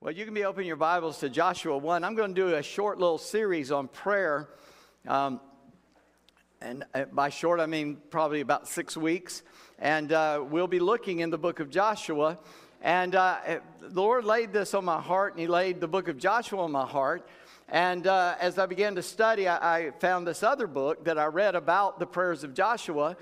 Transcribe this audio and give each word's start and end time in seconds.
Well, 0.00 0.14
you 0.14 0.24
can 0.24 0.32
be 0.32 0.44
opening 0.44 0.68
your 0.68 0.76
Bibles 0.76 1.18
to 1.18 1.28
Joshua 1.28 1.76
1. 1.76 2.04
I'm 2.04 2.14
going 2.14 2.32
to 2.32 2.40
do 2.40 2.54
a 2.54 2.62
short 2.62 3.00
little 3.00 3.18
series 3.18 3.72
on 3.72 3.88
prayer. 3.88 4.48
Um, 5.08 5.40
and 6.60 6.84
uh, 6.94 7.06
by 7.06 7.30
short, 7.30 7.58
I 7.58 7.66
mean 7.66 7.96
probably 8.08 8.40
about 8.40 8.68
six 8.68 8.96
weeks. 8.96 9.42
And 9.76 10.12
uh, 10.12 10.44
we'll 10.48 10.68
be 10.68 10.78
looking 10.78 11.18
in 11.18 11.30
the 11.30 11.36
book 11.36 11.58
of 11.58 11.68
Joshua. 11.68 12.38
And 12.80 13.16
uh, 13.16 13.38
the 13.80 14.00
Lord 14.00 14.24
laid 14.24 14.52
this 14.52 14.72
on 14.72 14.84
my 14.84 15.00
heart, 15.00 15.32
and 15.32 15.40
He 15.40 15.48
laid 15.48 15.80
the 15.80 15.88
book 15.88 16.06
of 16.06 16.16
Joshua 16.16 16.62
on 16.62 16.70
my 16.70 16.86
heart. 16.86 17.28
And 17.68 18.06
uh, 18.06 18.36
as 18.40 18.56
I 18.56 18.66
began 18.66 18.94
to 18.94 19.02
study, 19.02 19.48
I, 19.48 19.78
I 19.78 19.90
found 19.98 20.28
this 20.28 20.44
other 20.44 20.68
book 20.68 21.06
that 21.06 21.18
I 21.18 21.24
read 21.24 21.56
about 21.56 21.98
the 21.98 22.06
prayers 22.06 22.44
of 22.44 22.54
Joshua. 22.54 23.16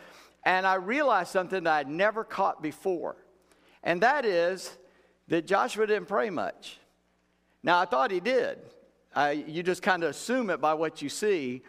And 0.44 0.66
I 0.66 0.74
realized 0.74 1.30
something 1.30 1.64
that 1.64 1.72
I'd 1.72 1.88
never 1.88 2.22
caught 2.22 2.62
before. 2.62 3.16
And 3.82 4.02
that 4.02 4.26
is, 4.26 4.76
that 5.28 5.46
Joshua 5.46 5.86
didn't 5.86 6.08
pray 6.08 6.30
much. 6.30 6.78
Now, 7.62 7.80
I 7.80 7.84
thought 7.84 8.10
he 8.10 8.20
did. 8.20 8.58
Uh, 9.14 9.34
you 9.46 9.62
just 9.62 9.82
kind 9.82 10.04
of 10.04 10.10
assume 10.10 10.50
it 10.50 10.60
by 10.60 10.74
what 10.74 11.02
you 11.02 11.08
see. 11.08 11.62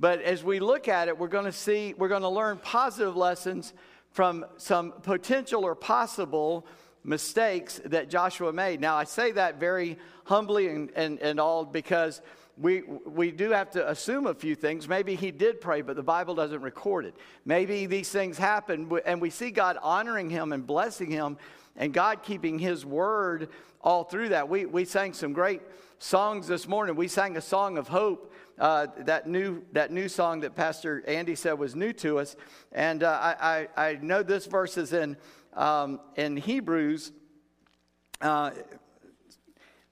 But 0.00 0.20
as 0.22 0.44
we 0.44 0.60
look 0.60 0.88
at 0.88 1.08
it, 1.08 1.18
we're 1.18 1.28
going 1.28 1.44
to 1.44 1.52
see, 1.52 1.94
we're 1.96 2.08
going 2.08 2.22
to 2.22 2.28
learn 2.28 2.58
positive 2.58 3.16
lessons 3.16 3.72
from 4.10 4.44
some 4.56 4.92
potential 5.02 5.64
or 5.64 5.74
possible 5.74 6.66
mistakes 7.04 7.80
that 7.84 8.10
Joshua 8.10 8.52
made. 8.52 8.80
Now, 8.80 8.96
I 8.96 9.04
say 9.04 9.32
that 9.32 9.58
very 9.58 9.98
humbly 10.24 10.68
and, 10.68 10.90
and, 10.94 11.18
and 11.20 11.40
all 11.40 11.64
because 11.64 12.20
we, 12.60 12.82
we 12.82 13.30
do 13.30 13.50
have 13.50 13.70
to 13.72 13.88
assume 13.88 14.26
a 14.26 14.34
few 14.34 14.54
things. 14.54 14.88
Maybe 14.88 15.14
he 15.14 15.30
did 15.30 15.60
pray, 15.60 15.82
but 15.82 15.96
the 15.96 16.02
Bible 16.02 16.34
doesn't 16.34 16.60
record 16.60 17.04
it. 17.04 17.14
Maybe 17.44 17.86
these 17.86 18.10
things 18.10 18.36
happen, 18.36 18.90
and 19.06 19.20
we 19.20 19.30
see 19.30 19.50
God 19.50 19.78
honoring 19.82 20.28
him 20.30 20.52
and 20.52 20.66
blessing 20.66 21.10
him 21.10 21.38
and 21.78 21.94
God 21.94 22.22
keeping 22.22 22.58
His 22.58 22.84
word 22.84 23.48
all 23.80 24.04
through 24.04 24.30
that. 24.30 24.48
We, 24.48 24.66
we 24.66 24.84
sang 24.84 25.14
some 25.14 25.32
great 25.32 25.62
songs 25.98 26.46
this 26.46 26.68
morning. 26.68 26.96
We 26.96 27.08
sang 27.08 27.36
a 27.36 27.40
song 27.40 27.78
of 27.78 27.88
hope, 27.88 28.34
uh, 28.58 28.88
that, 28.98 29.28
new, 29.28 29.62
that 29.72 29.92
new 29.92 30.08
song 30.08 30.40
that 30.40 30.56
Pastor 30.56 31.02
Andy 31.06 31.36
said 31.36 31.52
was 31.52 31.74
new 31.74 31.92
to 31.94 32.18
us. 32.18 32.36
And 32.72 33.04
uh, 33.04 33.18
I, 33.22 33.68
I, 33.76 33.88
I, 33.88 33.98
know 34.02 34.24
this 34.24 34.46
verse 34.46 34.76
is 34.76 34.92
in, 34.92 35.16
um, 35.54 36.00
in 36.16 36.36
Hebrews. 36.36 37.12
Uh, 38.20 38.50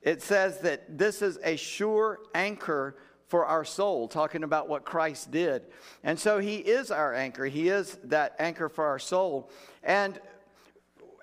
it 0.07 0.23
says 0.23 0.61
that 0.61 0.97
this 0.97 1.21
is 1.21 1.37
a 1.43 1.57
sure 1.57 2.21
anchor 2.33 2.97
for 3.27 3.45
our 3.45 3.65
soul, 3.65 4.07
talking 4.07 4.45
about 4.45 4.69
what 4.69 4.85
Christ 4.85 5.33
did. 5.33 5.63
And 6.05 6.17
so 6.17 6.39
he 6.39 6.59
is 6.59 6.93
our 6.93 7.13
anchor. 7.13 7.45
He 7.47 7.69
is 7.69 7.99
that 8.05 8.37
anchor 8.39 8.69
for 8.69 8.87
our 8.87 9.01
soul. 9.01 9.51
And 9.83 10.21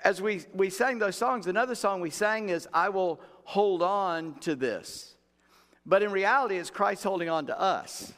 as 0.03 0.21
we, 0.21 0.41
we 0.53 0.69
sang 0.69 0.99
those 0.99 1.15
songs, 1.15 1.47
another 1.47 1.75
song 1.75 2.01
we 2.01 2.09
sang 2.09 2.49
is, 2.49 2.67
I 2.73 2.89
will 2.89 3.21
hold 3.45 3.81
on 3.81 4.37
to 4.41 4.53
this. 4.53 5.15
But 5.85 6.03
in 6.03 6.11
reality, 6.11 6.57
it's 6.57 6.69
Christ 6.69 7.05
holding 7.05 7.29
on 7.29 7.45
to 7.45 7.57
us, 7.57 8.11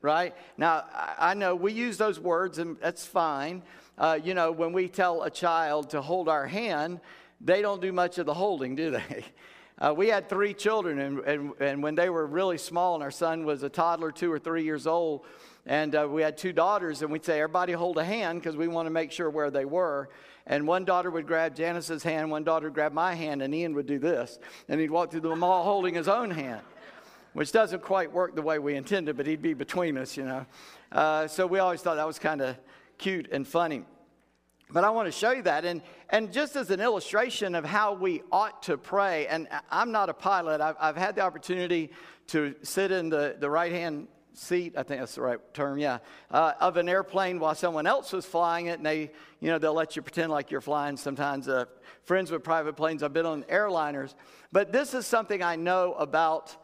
right? 0.00 0.34
Now, 0.56 0.86
I 1.18 1.34
know 1.34 1.54
we 1.54 1.74
use 1.74 1.98
those 1.98 2.18
words, 2.18 2.56
and 2.56 2.78
that's 2.80 3.04
fine. 3.04 3.62
Uh, 3.98 4.18
you 4.24 4.32
know, 4.32 4.52
when 4.52 4.72
we 4.72 4.88
tell 4.88 5.22
a 5.22 5.30
child 5.30 5.90
to 5.90 6.00
hold 6.00 6.30
our 6.30 6.46
hand, 6.46 7.00
they 7.42 7.60
don't 7.60 7.82
do 7.82 7.92
much 7.92 8.16
of 8.16 8.24
the 8.24 8.34
holding, 8.34 8.74
do 8.74 8.90
they? 8.90 9.24
Uh, 9.82 9.92
we 9.92 10.06
had 10.06 10.28
three 10.28 10.54
children, 10.54 11.00
and, 11.00 11.18
and, 11.20 11.52
and 11.58 11.82
when 11.82 11.96
they 11.96 12.08
were 12.08 12.24
really 12.24 12.56
small, 12.56 12.94
and 12.94 13.02
our 13.02 13.10
son 13.10 13.44
was 13.44 13.64
a 13.64 13.68
toddler, 13.68 14.12
two 14.12 14.30
or 14.30 14.38
three 14.38 14.62
years 14.62 14.86
old, 14.86 15.26
and 15.66 15.96
uh, 15.96 16.06
we 16.08 16.22
had 16.22 16.38
two 16.38 16.52
daughters, 16.52 17.02
and 17.02 17.10
we'd 17.10 17.24
say, 17.24 17.40
Everybody 17.40 17.72
hold 17.72 17.98
a 17.98 18.04
hand 18.04 18.40
because 18.40 18.56
we 18.56 18.68
want 18.68 18.86
to 18.86 18.90
make 18.90 19.10
sure 19.10 19.28
where 19.28 19.50
they 19.50 19.64
were. 19.64 20.08
And 20.46 20.68
one 20.68 20.84
daughter 20.84 21.10
would 21.10 21.26
grab 21.26 21.56
Janice's 21.56 22.04
hand, 22.04 22.30
one 22.30 22.44
daughter 22.44 22.68
would 22.68 22.74
grab 22.74 22.92
my 22.92 23.14
hand, 23.14 23.42
and 23.42 23.52
Ian 23.52 23.74
would 23.74 23.86
do 23.86 23.98
this. 23.98 24.38
And 24.68 24.80
he'd 24.80 24.92
walk 24.92 25.10
through 25.10 25.22
the 25.22 25.34
mall 25.34 25.64
holding 25.64 25.94
his 25.94 26.06
own 26.06 26.30
hand, 26.30 26.62
which 27.32 27.50
doesn't 27.50 27.82
quite 27.82 28.12
work 28.12 28.36
the 28.36 28.42
way 28.42 28.60
we 28.60 28.76
intended, 28.76 29.16
but 29.16 29.26
he'd 29.26 29.42
be 29.42 29.52
between 29.52 29.98
us, 29.98 30.16
you 30.16 30.24
know. 30.24 30.46
Uh, 30.92 31.26
so 31.26 31.44
we 31.44 31.58
always 31.58 31.80
thought 31.82 31.96
that 31.96 32.06
was 32.06 32.20
kind 32.20 32.40
of 32.40 32.56
cute 32.98 33.32
and 33.32 33.48
funny. 33.48 33.82
But 34.72 34.84
I 34.84 34.90
want 34.90 35.06
to 35.06 35.12
show 35.12 35.32
you 35.32 35.42
that. 35.42 35.64
And, 35.64 35.82
and 36.08 36.32
just 36.32 36.56
as 36.56 36.70
an 36.70 36.80
illustration 36.80 37.54
of 37.54 37.64
how 37.64 37.92
we 37.92 38.22
ought 38.32 38.62
to 38.64 38.78
pray, 38.78 39.26
and 39.26 39.46
I'm 39.70 39.92
not 39.92 40.08
a 40.08 40.14
pilot, 40.14 40.60
I've, 40.60 40.76
I've 40.80 40.96
had 40.96 41.16
the 41.16 41.20
opportunity 41.20 41.90
to 42.28 42.54
sit 42.62 42.90
in 42.90 43.10
the, 43.10 43.36
the 43.38 43.50
right 43.50 43.72
hand 43.72 44.08
seat, 44.34 44.72
I 44.76 44.82
think 44.82 45.00
that's 45.00 45.14
the 45.14 45.22
right 45.22 45.54
term, 45.54 45.78
yeah, 45.78 45.98
uh, 46.30 46.52
of 46.58 46.78
an 46.78 46.88
airplane 46.88 47.38
while 47.38 47.54
someone 47.54 47.86
else 47.86 48.12
was 48.12 48.24
flying 48.24 48.66
it. 48.66 48.78
And 48.78 48.86
they, 48.86 49.10
you 49.40 49.50
know, 49.50 49.58
they'll 49.58 49.74
let 49.74 49.94
you 49.94 50.00
pretend 50.00 50.32
like 50.32 50.50
you're 50.50 50.62
flying 50.62 50.96
sometimes. 50.96 51.48
Uh, 51.48 51.66
friends 52.04 52.30
with 52.30 52.42
private 52.42 52.74
planes, 52.74 53.02
I've 53.02 53.12
been 53.12 53.26
on 53.26 53.42
airliners. 53.44 54.14
But 54.50 54.72
this 54.72 54.94
is 54.94 55.06
something 55.06 55.42
I 55.42 55.56
know 55.56 55.92
about 55.94 56.56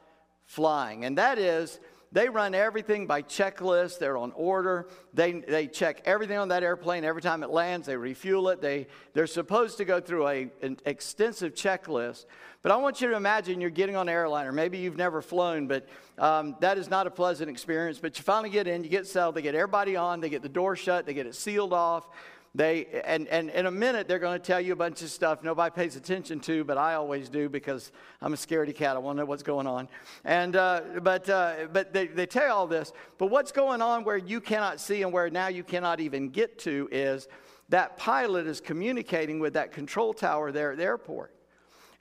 flying, 0.47 1.05
and 1.05 1.19
that 1.19 1.39
is 1.39 1.79
they 2.11 2.29
run 2.29 2.55
everything 2.55 3.07
by 3.07 3.23
checklist. 3.23 3.99
They're 3.99 4.17
on 4.17 4.33
order. 4.33 4.89
They, 5.13 5.33
they 5.33 5.67
check 5.67 6.03
everything 6.05 6.39
on 6.39 6.49
that 6.49 6.63
airplane 6.63 7.05
every 7.05 7.23
time 7.23 7.43
it 7.43 7.51
lands. 7.51 7.87
They 7.87 7.97
refuel 7.97 8.49
it. 8.49 8.63
They, 8.63 8.87
they're 9.13 9.27
supposed 9.27 9.77
to 9.79 9.85
go 9.85 10.01
through 10.01 10.29
a, 10.29 10.51
an 10.63 10.79
extensive 10.87 11.55
checklist. 11.55 12.25
But 12.63 12.73
I 12.73 12.77
want 12.77 13.01
you 13.01 13.09
to 13.09 13.17
imagine 13.17 13.61
you're 13.61 13.71
getting 13.71 13.95
on 13.95 14.09
an 14.09 14.15
airliner. 14.15 14.53
Maybe 14.53 14.79
you've 14.79 14.97
never 14.97 15.23
flown, 15.23 15.69
but 15.69 15.87
um, 16.19 16.57
that 16.61 16.77
is 16.77 16.91
not 16.91 17.07
a 17.07 17.11
pleasant 17.11 17.49
experience. 17.49 17.99
But 17.99 18.19
you 18.19 18.25
finally 18.25 18.51
get 18.51 18.67
in, 18.67 18.83
you 18.83 18.91
get 18.91 19.07
settled, 19.07 19.37
they 19.37 19.43
get 19.43 19.55
everybody 19.55 19.95
on, 19.95 20.21
they 20.21 20.29
get 20.29 20.43
the 20.43 20.49
door 20.49 20.75
shut, 20.77 21.07
they 21.07 21.15
get 21.15 21.27
it 21.27 21.35
sealed 21.35 21.73
off. 21.73 22.09
They, 22.55 22.87
and, 23.05 23.29
and 23.29 23.51
in 23.51 23.67
a 23.67 23.71
minute, 23.71 24.09
they're 24.09 24.19
going 24.19 24.39
to 24.39 24.45
tell 24.45 24.61
you 24.61 24.73
a 24.73 24.77
bunch 24.77 25.03
of 25.03 25.11
stuff 25.11 25.43
nobody 25.43 25.75
pays 25.75 25.97
attention 25.97 26.41
to, 26.41 26.65
but 26.65 26.79
I 26.79 26.95
always 26.95 27.29
do 27.29 27.49
because 27.49 27.93
I'm 28.21 28.33
a 28.33 28.37
scaredy 28.37 28.75
cat. 28.75 28.97
I 28.97 28.99
want 28.99 29.17
to 29.17 29.23
know 29.23 29.27
what's 29.27 29.43
going 29.43 29.67
on. 29.67 29.89
And, 30.25 30.57
uh, 30.57 30.81
but 31.03 31.29
uh, 31.29 31.67
but 31.73 31.93
they, 31.93 32.07
they 32.07 32.27
tell 32.27 32.47
you 32.47 32.53
all 32.53 32.67
this. 32.67 32.93
But 33.19 33.27
what's 33.27 33.53
going 33.53 33.83
on 33.83 34.05
where 34.05 34.17
you 34.17 34.41
cannot 34.41 34.81
see 34.81 35.03
and 35.03 35.13
where 35.13 35.29
now 35.31 35.49
you 35.49 35.63
cannot 35.63 36.01
even 36.01 36.31
get 36.31 36.59
to 36.61 36.89
is 36.91 37.29
that 37.69 37.97
pilot 37.97 38.47
is 38.47 38.61
communicating 38.61 39.39
with 39.39 39.53
that 39.55 39.73
control 39.73 40.15
tower 40.15 40.51
there 40.51 40.73
at 40.73 40.79
the 40.79 40.85
airport. 40.85 41.35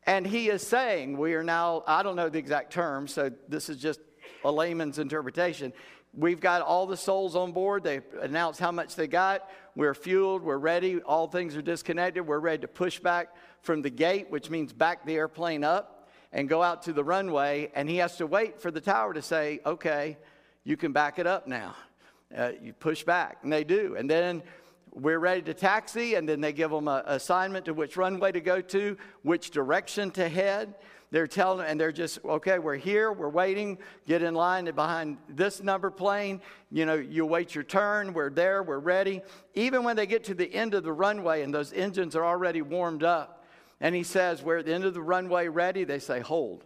And 0.05 0.25
he 0.25 0.49
is 0.49 0.65
saying, 0.65 1.17
We 1.17 1.33
are 1.33 1.43
now, 1.43 1.83
I 1.85 2.01
don't 2.01 2.15
know 2.15 2.29
the 2.29 2.39
exact 2.39 2.71
term, 2.71 3.07
so 3.07 3.29
this 3.49 3.69
is 3.69 3.77
just 3.77 3.99
a 4.45 4.51
layman's 4.51 4.99
interpretation. 4.99 5.73
We've 6.13 6.39
got 6.39 6.61
all 6.61 6.87
the 6.87 6.97
souls 6.97 7.35
on 7.35 7.51
board. 7.51 7.83
They 7.83 8.01
announced 8.21 8.59
how 8.59 8.71
much 8.71 8.95
they 8.95 9.07
got. 9.07 9.49
We're 9.77 9.93
fueled. 9.93 10.41
We're 10.41 10.57
ready. 10.57 10.99
All 11.03 11.27
things 11.27 11.55
are 11.55 11.61
disconnected. 11.61 12.25
We're 12.25 12.39
ready 12.39 12.61
to 12.61 12.67
push 12.67 12.99
back 12.99 13.35
from 13.61 13.83
the 13.83 13.91
gate, 13.91 14.31
which 14.31 14.49
means 14.49 14.73
back 14.73 15.05
the 15.05 15.13
airplane 15.13 15.63
up 15.63 16.09
and 16.31 16.49
go 16.49 16.63
out 16.63 16.81
to 16.83 16.93
the 16.93 17.03
runway. 17.03 17.71
And 17.75 17.88
he 17.88 17.97
has 17.97 18.17
to 18.17 18.25
wait 18.25 18.59
for 18.59 18.71
the 18.71 18.81
tower 18.81 19.13
to 19.13 19.21
say, 19.21 19.59
okay, 19.67 20.17
you 20.63 20.77
can 20.77 20.93
back 20.93 21.19
it 21.19 21.27
up 21.27 21.45
now. 21.45 21.75
Uh, 22.35 22.53
you 22.59 22.73
push 22.73 23.03
back. 23.03 23.38
And 23.43 23.53
they 23.53 23.63
do. 23.63 23.95
And 23.95 24.09
then 24.09 24.41
we're 24.93 25.19
ready 25.19 25.43
to 25.43 25.53
taxi. 25.53 26.15
And 26.15 26.27
then 26.27 26.41
they 26.41 26.53
give 26.53 26.71
them 26.71 26.88
an 26.88 27.03
assignment 27.05 27.65
to 27.65 27.75
which 27.75 27.97
runway 27.97 28.31
to 28.31 28.41
go 28.41 28.61
to, 28.61 28.97
which 29.21 29.51
direction 29.51 30.09
to 30.09 30.27
head. 30.27 30.73
They're 31.09 31.28
telling, 31.28 31.66
and 31.66 31.79
they're 31.79 31.94
just, 31.94 32.19
okay, 32.25 32.59
we're 32.59 32.75
here, 32.75 33.13
we're 33.13 33.29
waiting, 33.29 33.78
get 34.06 34.22
in 34.22 34.34
line 34.34 34.66
behind 34.66 35.18
this 35.29 35.63
number 35.63 35.90
plane. 35.90 36.41
You 36.69 36.85
know, 36.85 36.95
you 36.95 37.25
wait 37.25 37.56
your 37.56 37.63
turn, 37.63 38.13
we're 38.13 38.29
there, 38.29 38.62
we're 38.62 38.79
ready. 38.79 39.22
Even 39.56 39.84
when 39.84 39.95
they 39.95 40.06
get 40.06 40.25
to 40.25 40.34
the 40.34 40.53
end 40.53 40.73
of 40.73 40.84
the 40.84 40.91
runway 40.91 41.44
and 41.44 41.53
those 41.53 41.72
engines 41.72 42.16
are 42.16 42.25
already 42.25 42.62
warmed 42.62 43.03
up, 43.03 43.45
and 43.79 43.95
he 43.95 44.03
says, 44.03 44.44
we're 44.44 44.57
at 44.57 44.66
the 44.66 44.73
end 44.73 44.84
of 44.84 44.94
the 44.94 45.01
runway 45.01 45.47
ready, 45.47 45.85
they 45.85 46.00
say, 46.00 46.19
hold. 46.19 46.66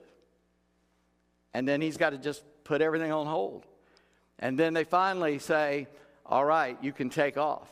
And 1.53 1.67
then 1.67 1.81
he's 1.81 1.97
got 1.97 2.11
to 2.11 2.17
just 2.17 2.43
put 2.63 2.81
everything 2.81 3.11
on 3.11 3.27
hold. 3.27 3.65
And 4.39 4.57
then 4.57 4.73
they 4.73 4.85
finally 4.85 5.37
say, 5.37 5.87
all 6.25 6.45
right, 6.45 6.77
you 6.81 6.93
can 6.93 7.09
take 7.09 7.37
off. 7.37 7.69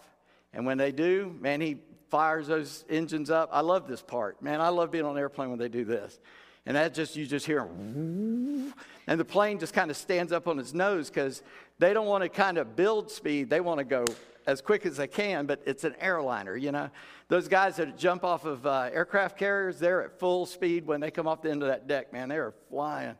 And 0.53 0.65
when 0.65 0.77
they 0.77 0.91
do, 0.91 1.35
man, 1.39 1.61
he 1.61 1.77
fires 2.09 2.47
those 2.47 2.85
engines 2.89 3.31
up. 3.31 3.49
I 3.51 3.61
love 3.61 3.87
this 3.87 4.01
part. 4.01 4.41
Man, 4.41 4.61
I 4.61 4.69
love 4.69 4.91
being 4.91 5.05
on 5.05 5.11
an 5.13 5.17
airplane 5.17 5.49
when 5.49 5.59
they 5.59 5.69
do 5.69 5.85
this. 5.85 6.19
And 6.65 6.75
that 6.75 6.93
just, 6.93 7.15
you 7.15 7.25
just 7.25 7.45
hear, 7.45 7.61
and 7.61 8.73
the 9.19 9.25
plane 9.25 9.57
just 9.57 9.73
kind 9.73 9.89
of 9.89 9.97
stands 9.97 10.31
up 10.31 10.47
on 10.47 10.59
its 10.59 10.73
nose 10.73 11.09
because 11.09 11.41
they 11.79 11.93
don't 11.93 12.05
want 12.05 12.23
to 12.23 12.29
kind 12.29 12.57
of 12.57 12.75
build 12.75 13.09
speed. 13.09 13.49
They 13.49 13.59
want 13.59 13.79
to 13.79 13.83
go 13.83 14.05
as 14.45 14.61
quick 14.61 14.85
as 14.85 14.97
they 14.97 15.07
can, 15.07 15.45
but 15.45 15.61
it's 15.65 15.83
an 15.83 15.95
airliner, 15.99 16.55
you 16.55 16.71
know. 16.71 16.89
Those 17.27 17.47
guys 17.47 17.77
that 17.77 17.97
jump 17.97 18.23
off 18.23 18.45
of 18.45 18.65
uh, 18.65 18.89
aircraft 18.91 19.37
carriers, 19.37 19.79
they're 19.79 20.03
at 20.03 20.19
full 20.19 20.45
speed 20.45 20.85
when 20.85 20.99
they 20.99 21.11
come 21.11 21.27
off 21.27 21.41
the 21.41 21.51
end 21.51 21.61
of 21.61 21.69
that 21.69 21.87
deck, 21.87 22.11
man. 22.11 22.29
They're 22.29 22.53
flying. 22.69 23.15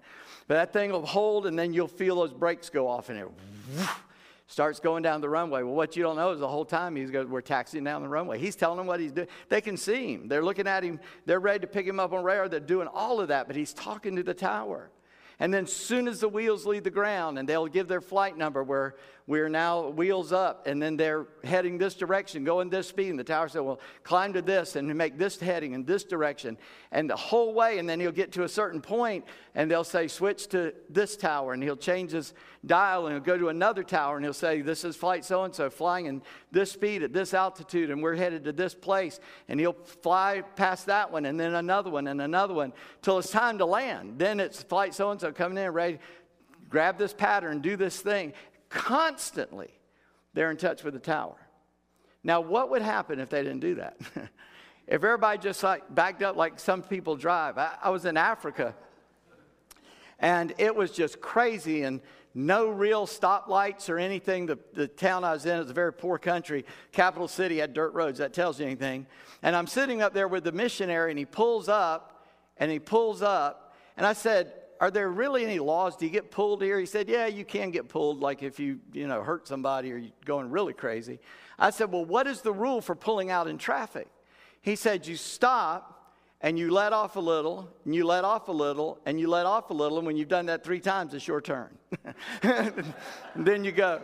But 0.48 0.56
that 0.56 0.74
thing 0.74 0.92
will 0.92 1.06
hold, 1.06 1.46
and 1.46 1.58
then 1.58 1.74
you'll 1.74 1.88
feel 1.88 2.16
those 2.18 2.34
brakes 2.34 2.70
go 2.70 2.88
off, 2.88 3.10
and 3.10 3.20
it 3.20 3.28
starts 4.50 4.80
going 4.80 5.04
down 5.04 5.22
the 5.22 5.30
runway. 5.30 5.62
Well, 5.62 5.76
what 5.76 5.96
you 5.96 6.04
don't 6.04 6.16
know 6.16 6.32
is 6.32 6.40
the 6.40 6.48
whole 6.48 6.66
time 6.66 6.96
he's 6.96 7.12
going, 7.12 7.30
we're 7.30 7.42
taxiing 7.42 7.84
down 7.84 8.02
the 8.02 8.10
runway. 8.10 8.40
He's 8.40 8.56
telling 8.56 8.78
them 8.78 8.88
what 8.88 9.00
he's 9.00 9.12
doing. 9.12 9.28
They 9.48 9.62
can 9.62 9.78
see 9.78 10.14
him. 10.14 10.28
They're 10.28 10.44
looking 10.44 10.68
at 10.68 10.84
him. 10.84 11.00
They're 11.26 11.40
ready 11.40 11.60
to 11.60 11.68
pick 11.68 11.86
him 11.86 12.00
up 12.00 12.12
on 12.14 12.24
radar. 12.24 12.50
They're 12.50 12.60
doing 12.60 12.88
all 12.88 13.22
of 13.22 13.28
that, 13.28 13.46
but 13.46 13.56
he's 13.56 13.74
talking 13.74 14.16
to 14.16 14.24
the 14.24 14.34
tower. 14.34 14.90
And 15.40 15.54
then 15.54 15.68
soon 15.68 16.08
as 16.08 16.20
the 16.20 16.28
wheels 16.28 16.66
leave 16.66 16.84
the 16.84 16.90
ground 16.90 17.40
and 17.40 17.48
they'll 17.48 17.68
give 17.68 17.88
their 17.88 18.02
flight 18.02 18.38
number 18.38 18.62
where 18.62 18.96
we're 19.26 19.48
now 19.48 19.90
wheels 19.90 20.34
up 20.34 20.66
and 20.66 20.82
then 20.82 20.98
they're 20.98 21.28
heading 21.44 21.78
this 21.78 21.94
direction, 21.94 22.44
going 22.44 22.70
this 22.70 22.88
speed. 22.88 23.12
And 23.12 23.20
the 23.20 23.24
tower 23.24 23.48
said, 23.48 23.60
well, 23.60 23.80
climb 24.04 24.34
to 24.34 24.42
this 24.42 24.76
and 24.76 24.94
make 24.96 25.20
this 25.20 25.40
heading 25.40 25.74
in 25.74 25.86
this 25.86 26.04
direction. 26.04 26.58
And 26.92 27.08
the 27.08 27.16
whole 27.16 27.54
way, 27.54 27.78
and 27.78 27.88
then 27.88 28.00
he'll 28.00 28.12
get 28.12 28.32
to 28.34 28.44
a 28.44 28.50
certain 28.50 28.82
point 28.82 29.24
and 29.54 29.70
they'll 29.70 29.84
say, 29.84 30.08
switch 30.08 30.48
to 30.48 30.74
this 30.90 31.16
tower. 31.16 31.54
And 31.54 31.62
he'll 31.62 31.78
change 31.78 32.12
his 32.12 32.34
dial 32.66 33.06
and 33.06 33.16
he'll 33.16 33.24
go 33.24 33.38
to 33.38 33.50
another 33.50 33.84
tower 33.84 34.16
and 34.16 34.26
he'll 34.26 34.34
say, 34.34 34.62
this 34.62 34.84
is 34.84 34.96
flight 34.96 35.24
so 35.24 35.44
and 35.44 35.54
so 35.54 35.70
flying 35.70 36.08
in 36.08 36.24
this 36.52 36.72
speed 36.72 37.04
at 37.04 37.14
this 37.14 37.36
altitude 37.36 37.92
and 37.92 38.02
we're 38.02 38.16
headed 38.16 38.44
to 38.46 38.52
this 38.52 38.74
place. 38.74 39.20
And 39.48 39.60
he'll 39.60 39.74
fly 39.74 40.42
past 40.56 40.88
that 40.88 41.12
one 41.12 41.26
and 41.26 41.40
then 41.40 41.54
another 41.54 41.92
one 41.92 42.08
and 42.08 42.20
another 42.20 42.56
one 42.56 42.74
till 43.04 43.20
it's 43.20 43.30
time 43.30 43.60
to 43.60 43.66
land. 43.66 44.18
Then 44.18 44.40
it's 44.40 44.64
flight 44.64 44.96
so 44.96 45.12
and 45.12 45.20
coming 45.36 45.58
in 45.64 45.72
ready 45.72 46.00
grab 46.70 46.98
this 46.98 47.14
pattern, 47.14 47.62
do 47.62 47.76
this 47.76 48.00
thing 48.00 48.34
constantly 48.70 49.70
they're 50.34 50.52
in 50.52 50.58
touch 50.58 50.84
with 50.84 50.94
the 50.94 51.00
tower. 51.00 51.36
Now, 52.24 52.42
what 52.42 52.70
would 52.70 52.84
happen 52.84 53.20
if 53.20 53.30
they 53.30 53.42
didn't 53.42 53.62
do 53.62 53.76
that? 53.76 53.98
if 54.88 55.04
everybody 55.04 55.40
just 55.40 55.64
like 55.64 55.94
backed 55.94 56.22
up 56.22 56.36
like 56.36 56.60
some 56.60 56.84
people 56.84 57.16
drive. 57.16 57.58
I, 57.58 57.76
I 57.82 57.90
was 57.90 58.06
in 58.06 58.18
Africa 58.18 58.76
and 60.20 60.54
it 60.58 60.76
was 60.76 60.92
just 60.92 61.22
crazy 61.22 61.84
and 61.84 62.02
no 62.36 62.70
real 62.70 63.08
stoplights 63.08 63.90
or 63.90 63.98
anything. 63.98 64.46
The, 64.46 64.60
the 64.74 64.88
town 64.88 65.24
I 65.24 65.32
was 65.34 65.46
in 65.46 65.60
is 65.60 65.70
a 65.70 65.74
very 65.74 65.94
poor 65.94 66.20
country. 66.20 66.66
Capital 66.92 67.28
city 67.28 67.58
had 67.58 67.74
dirt 67.74 67.94
roads. 67.94 68.20
That 68.20 68.34
tells 68.34 68.60
you 68.60 68.66
anything. 68.66 69.08
And 69.42 69.56
I'm 69.56 69.68
sitting 69.68 70.02
up 70.02 70.14
there 70.14 70.28
with 70.28 70.44
the 70.44 70.52
missionary, 70.52 71.12
and 71.12 71.18
he 71.18 71.26
pulls 71.26 71.70
up, 71.70 72.28
and 72.58 72.70
he 72.70 72.78
pulls 72.78 73.22
up, 73.22 73.74
and 73.98 74.06
I 74.06 74.14
said, 74.14 74.54
are 74.80 74.92
there 74.92 75.10
really 75.10 75.44
any 75.44 75.60
laws? 75.60 75.98
Do 75.98 76.06
you 76.06 76.12
get 76.12 76.32
pulled 76.32 76.62
here? 76.62 76.80
He 76.80 76.86
said, 76.86 77.10
Yeah, 77.10 77.28
you 77.28 77.46
can 77.46 77.72
get 77.72 77.90
pulled, 77.90 78.20
like 78.20 78.44
if 78.44 78.60
you, 78.60 78.80
you 78.94 79.08
know, 79.08 79.24
hurt 79.24 79.48
somebody 79.48 79.92
or 79.92 79.98
you're 79.98 80.12
going 80.26 80.50
really 80.50 80.74
crazy. 80.74 81.20
I 81.58 81.72
said, 81.72 81.92
Well, 81.92 82.06
what 82.06 82.28
is 82.28 82.42
the 82.42 82.54
rule 82.54 82.82
for 82.82 82.96
pulling 82.96 83.30
out 83.30 83.48
in 83.48 83.58
traffic? 83.58 84.08
He 84.62 84.76
said, 84.76 85.06
You 85.08 85.16
stop 85.16 86.00
and 86.42 86.58
you 86.58 86.72
let 86.72 86.94
off 86.94 87.18
a 87.18 87.20
little, 87.20 87.70
and 87.84 87.94
you 87.94 88.06
let 88.06 88.24
off 88.24 88.48
a 88.48 88.52
little, 88.54 88.98
and 89.06 89.20
you 89.20 89.28
let 89.28 89.46
off 89.46 89.72
a 89.72 89.74
little, 89.74 89.98
and 89.98 90.08
when 90.08 90.16
you've 90.16 90.30
done 90.30 90.46
that 90.46 90.64
three 90.64 90.80
times, 90.80 91.14
it's 91.14 91.28
your 91.28 91.42
turn. 91.42 91.78
then 93.36 93.66
you 93.66 93.74
go. 93.74 94.02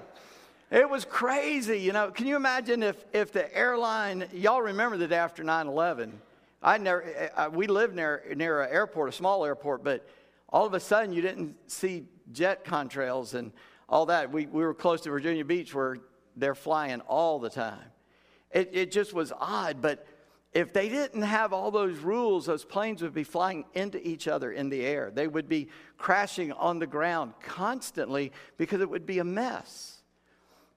It 0.69 0.89
was 0.89 1.05
crazy, 1.05 1.79
you 1.79 1.93
know. 1.93 2.11
Can 2.11 2.27
you 2.27 2.35
imagine 2.35 2.83
if, 2.83 3.05
if 3.13 3.31
the 3.31 3.55
airline, 3.55 4.25
y'all 4.33 4.61
remember 4.61 4.97
the 4.97 5.07
day 5.07 5.15
after 5.15 5.43
9 5.43 5.67
11? 5.67 6.19
I 6.61 6.77
never, 6.77 7.31
I, 7.37 7.47
we 7.47 7.67
lived 7.67 7.95
near, 7.95 8.23
near 8.35 8.63
an 8.63 8.73
airport, 8.73 9.09
a 9.09 9.11
small 9.11 9.45
airport, 9.45 9.83
but 9.83 10.05
all 10.55 10.65
of 10.65 10.73
a 10.73 10.79
sudden 10.79 11.11
you 11.11 11.21
didn't 11.21 11.53
see 11.69 12.05
jet 12.31 12.63
contrails 12.63 13.33
and 13.33 13.51
all 13.89 14.05
that. 14.05 14.31
We, 14.31 14.45
we 14.45 14.63
were 14.63 14.73
close 14.73 15.01
to 15.01 15.09
Virginia 15.09 15.43
Beach 15.43 15.75
where 15.75 15.97
they're 16.37 16.55
flying 16.55 17.01
all 17.01 17.39
the 17.39 17.49
time. 17.49 17.83
It, 18.51 18.69
it 18.71 18.89
just 18.89 19.13
was 19.13 19.33
odd, 19.37 19.81
but 19.81 20.07
if 20.53 20.71
they 20.71 20.87
didn't 20.87 21.23
have 21.23 21.51
all 21.51 21.71
those 21.71 21.97
rules, 21.97 22.45
those 22.45 22.63
planes 22.63 23.01
would 23.01 23.13
be 23.13 23.25
flying 23.25 23.65
into 23.73 23.99
each 24.07 24.29
other 24.29 24.53
in 24.53 24.69
the 24.69 24.85
air. 24.85 25.11
They 25.13 25.27
would 25.27 25.49
be 25.49 25.67
crashing 25.97 26.53
on 26.53 26.79
the 26.79 26.87
ground 26.87 27.33
constantly 27.43 28.31
because 28.57 28.79
it 28.79 28.89
would 28.89 29.05
be 29.05 29.19
a 29.19 29.25
mess. 29.25 30.03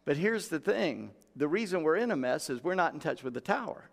But 0.05 0.17
here's 0.17 0.49
the 0.49 0.59
thing 0.59 1.13
the 1.37 1.47
reason 1.47 1.85
we're 1.85 1.99
in 1.99 2.11
a 2.11 2.17
mess 2.17 2.51
is 2.51 2.65
we're 2.65 2.75
not 2.75 2.95
in 2.95 2.99
touch 2.99 3.23
with 3.23 3.33
the 3.33 3.41
tower. 3.41 3.89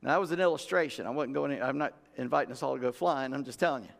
Now, 0.00 0.10
that 0.10 0.20
was 0.20 0.30
an 0.30 0.38
illustration. 0.38 1.08
I 1.08 1.10
wasn't 1.10 1.34
going, 1.34 1.60
I'm 1.60 1.76
not 1.76 1.94
inviting 2.16 2.52
us 2.52 2.62
all 2.62 2.76
to 2.76 2.80
go 2.80 2.92
flying. 2.92 3.34
I'm 3.34 3.42
just 3.42 3.58
telling 3.58 3.82
you 3.82 3.90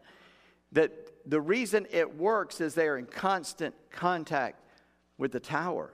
that 0.73 0.93
the 1.27 1.41
reason 1.41 1.87
it 1.91 2.17
works 2.17 2.61
is 2.61 2.75
they 2.75 2.89
are 2.89 2.99
in 2.99 3.07
constant 3.07 3.75
contact 3.91 4.63
with 5.17 5.33
the 5.33 5.41
tower. 5.41 5.93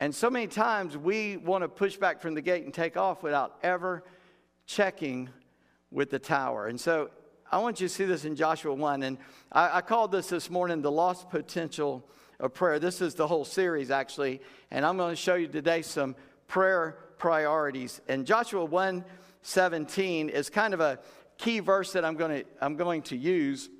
And 0.00 0.14
so 0.14 0.30
many 0.30 0.46
times 0.46 0.96
we 0.96 1.36
want 1.36 1.62
to 1.62 1.68
push 1.68 1.96
back 1.96 2.20
from 2.20 2.34
the 2.34 2.40
gate 2.40 2.64
and 2.64 2.72
take 2.72 2.96
off 2.96 3.22
without 3.22 3.58
ever 3.62 4.04
checking 4.66 5.28
with 5.90 6.10
the 6.10 6.18
tower. 6.18 6.68
And 6.68 6.80
so 6.80 7.10
I 7.50 7.58
want 7.58 7.80
you 7.80 7.88
to 7.88 7.94
see 7.94 8.04
this 8.04 8.24
in 8.24 8.36
Joshua 8.36 8.74
1. 8.74 9.02
And 9.02 9.18
I, 9.50 9.78
I 9.78 9.80
called 9.80 10.12
this 10.12 10.28
this 10.28 10.50
morning 10.50 10.82
the 10.82 10.90
lost 10.90 11.30
potential 11.30 12.08
of 12.38 12.54
prayer. 12.54 12.78
This 12.78 13.00
is 13.00 13.14
the 13.14 13.26
whole 13.26 13.44
series, 13.44 13.90
actually. 13.90 14.40
And 14.70 14.86
I'm 14.86 14.96
going 14.96 15.10
to 15.10 15.16
show 15.16 15.34
you 15.34 15.48
today 15.48 15.82
some 15.82 16.14
prayer 16.46 16.98
priorities. 17.18 18.00
And 18.08 18.26
Joshua 18.26 18.64
1 18.64 19.04
17 19.42 20.28
is 20.28 20.50
kind 20.50 20.74
of 20.74 20.80
a 20.80 20.98
key 21.38 21.60
verse 21.60 21.92
that 21.92 22.04
I'm 22.04 22.16
going 22.16 22.42
to, 22.42 22.44
I'm 22.60 22.76
going 22.76 23.02
to 23.02 23.16
use. 23.16 23.70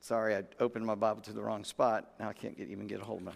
Sorry, 0.00 0.34
I 0.34 0.44
opened 0.58 0.86
my 0.86 0.94
Bible 0.94 1.20
to 1.22 1.32
the 1.32 1.42
wrong 1.42 1.64
spot. 1.64 2.12
Now 2.18 2.28
I 2.28 2.32
can't 2.32 2.56
get, 2.56 2.68
even 2.68 2.86
get 2.86 3.00
a 3.00 3.04
hold 3.04 3.22
of 3.22 3.28
it. 3.28 3.34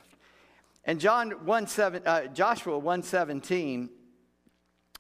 And 0.85 1.01
John 1.01 1.33
1, 1.45 1.67
7, 1.67 2.03
uh, 2.07 2.27
Joshua 2.29 2.79
117, 2.79 3.91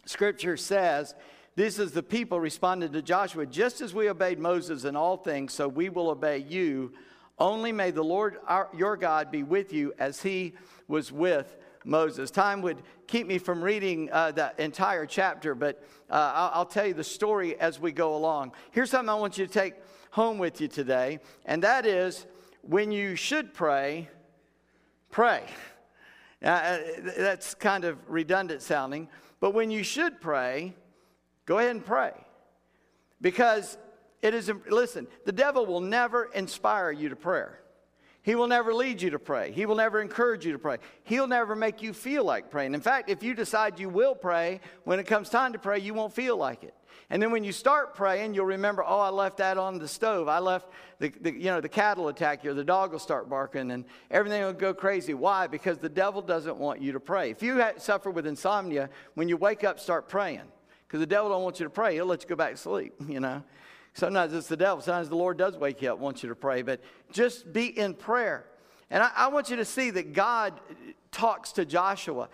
scripture 0.05 0.57
says, 0.57 1.15
This 1.55 1.79
is 1.79 1.93
the 1.93 2.03
people 2.03 2.41
responded 2.41 2.93
to 2.93 3.03
Joshua, 3.03 3.47
just 3.47 3.81
as 3.81 3.95
we 3.95 4.11
obeyed 4.11 4.41
Moses 4.41 4.85
in 4.85 4.97
all 4.97 5.17
things, 5.17 5.53
so 5.53 5.69
we 5.69 5.89
will 5.89 6.11
obey 6.11 6.39
you. 6.39 6.93
Only 7.39 7.71
may 7.71 7.93
the 7.93 8.03
Lord 8.03 8.39
our, 8.49 8.69
your 8.77 8.97
God 8.97 9.31
be 9.31 9.45
with 9.45 9.73
you 9.73 9.93
as 9.99 10.23
he 10.23 10.55
was 10.89 11.13
with 11.13 11.57
Moses. 11.87 12.31
Time 12.31 12.63
would 12.63 12.83
keep 13.07 13.27
me 13.27 13.39
from 13.39 13.63
reading 13.63 14.11
uh, 14.13 14.33
the 14.33 14.53
entire 14.59 15.07
chapter, 15.07 15.55
but 15.55 15.83
uh, 16.11 16.33
I'll, 16.35 16.51
I'll 16.55 16.67
tell 16.67 16.87
you 16.87 16.95
the 16.95 17.05
story 17.05 17.59
as 17.59 17.81
we 17.81 17.93
go 17.93 18.17
along. 18.17 18.53
Here's 18.73 18.91
something 18.91 19.09
I 19.09 19.15
want 19.15 19.39
you 19.39 19.47
to 19.47 19.53
take 19.53 19.75
home 20.11 20.39
with 20.39 20.61
you 20.61 20.69
today, 20.69 21.21
and 21.45 21.63
that 21.63 21.87
is 21.87 22.27
when 22.63 22.91
you 22.91 23.17
should 23.17 23.55
pray, 23.55 24.09
pray. 25.11 25.45
Uh, 26.43 26.79
that's 27.17 27.55
kind 27.55 27.85
of 27.85 27.99
redundant 28.09 28.63
sounding, 28.63 29.09
but 29.41 29.55
when 29.55 29.71
you 29.71 29.83
should 29.83 30.21
pray, 30.21 30.75
go 31.47 31.59
ahead 31.59 31.71
and 31.71 31.85
pray. 31.85 32.13
Because 33.21 33.79
it 34.23 34.35
is, 34.35 34.51
listen, 34.69 35.07
the 35.25 35.33
devil 35.33 35.65
will 35.65 35.81
never 35.81 36.25
inspire 36.35 36.91
you 36.91 37.09
to 37.09 37.17
prayer. 37.17 37.61
He 38.27 38.35
will 38.35 38.49
never 38.49 38.75
lead 38.75 39.01
you 39.01 39.11
to 39.11 39.21
pray. 39.21 39.53
He 39.53 39.67
will 39.67 39.77
never 39.77 40.01
encourage 40.01 40.45
you 40.45 40.51
to 40.51 40.59
pray. 40.59 40.79
He'll 41.05 41.29
never 41.29 41.55
make 41.55 41.81
you 41.81 41.93
feel 41.93 42.25
like 42.25 42.51
praying. 42.51 42.75
In 42.75 42.81
fact, 42.81 43.09
if 43.09 43.23
you 43.23 43.35
decide 43.35 43.79
you 43.79 43.89
will 43.89 44.17
pray, 44.17 44.61
when 44.83 44.99
it 44.99 45.07
comes 45.07 45.29
time 45.29 45.53
to 45.53 45.61
pray, 45.61 45.79
you 45.79 45.95
won't 45.95 46.13
feel 46.13 46.37
like 46.37 46.65
it. 46.65 46.75
And 47.09 47.23
then 47.23 47.31
when 47.31 47.45
you 47.45 47.53
start 47.53 47.95
praying, 47.95 48.35
you'll 48.35 48.47
remember, 48.47 48.83
oh, 48.85 48.99
I 48.99 49.11
left 49.11 49.37
that 49.37 49.59
on 49.59 49.79
the 49.79 49.87
stove. 49.87 50.27
I 50.27 50.41
left 50.41 50.67
the, 50.99 51.13
the 51.21 51.35
you 51.35 51.45
know, 51.45 51.61
the 51.61 51.69
cattle 51.69 52.09
attack 52.09 52.43
you, 52.43 52.53
the 52.53 52.65
dog 52.65 52.91
will 52.91 52.99
start 52.99 53.31
barking, 53.31 53.71
and 53.71 53.85
everything 54.11 54.43
will 54.43 54.53
go 54.53 54.75
crazy. 54.75 55.15
Why? 55.15 55.47
Because 55.47 55.79
the 55.79 55.89
devil 55.89 56.21
doesn't 56.21 56.57
want 56.57 56.83
you 56.83 56.91
to 56.91 57.01
pray. 57.01 57.31
If 57.31 57.45
you 57.45 57.63
suffer 57.77 58.11
with 58.11 58.27
insomnia, 58.27 58.91
when 59.15 59.29
you 59.29 59.37
wake 59.37 59.63
up, 59.63 59.79
start 59.79 60.09
praying. 60.09 60.51
Because 60.89 60.99
the 60.99 61.07
devil 61.07 61.31
don't 61.31 61.45
want 61.45 61.61
you 61.61 61.65
to 61.67 61.71
pray. 61.71 61.95
He'll 61.95 62.07
let 62.07 62.25
you 62.25 62.29
go 62.29 62.35
back 62.35 62.51
to 62.51 62.57
sleep, 62.57 62.93
you 63.09 63.21
know. 63.21 63.45
Sometimes 63.97 64.35
it's 64.35 64.47
the 64.47 64.59
devil. 64.59 64.83
Sometimes 64.83 65.09
the 65.09 65.17
Lord 65.17 65.39
does 65.39 65.57
wake 65.57 65.81
you 65.81 65.91
up, 65.91 65.99
wants 65.99 66.23
you 66.23 66.29
to 66.29 66.35
pray. 66.35 66.61
But 66.61 66.83
just 67.13 67.51
be 67.51 67.67
in 67.67 67.95
prayer. 67.95 68.45
And 68.91 69.03
I, 69.03 69.11
I, 69.17 69.29
want 69.29 69.49
you 69.49 69.57
to 69.57 69.65
see 69.65 69.89
that 69.89 70.13
God 70.13 70.61
talks 71.11 71.53
to 71.53 71.65
Joshua. 71.65 72.29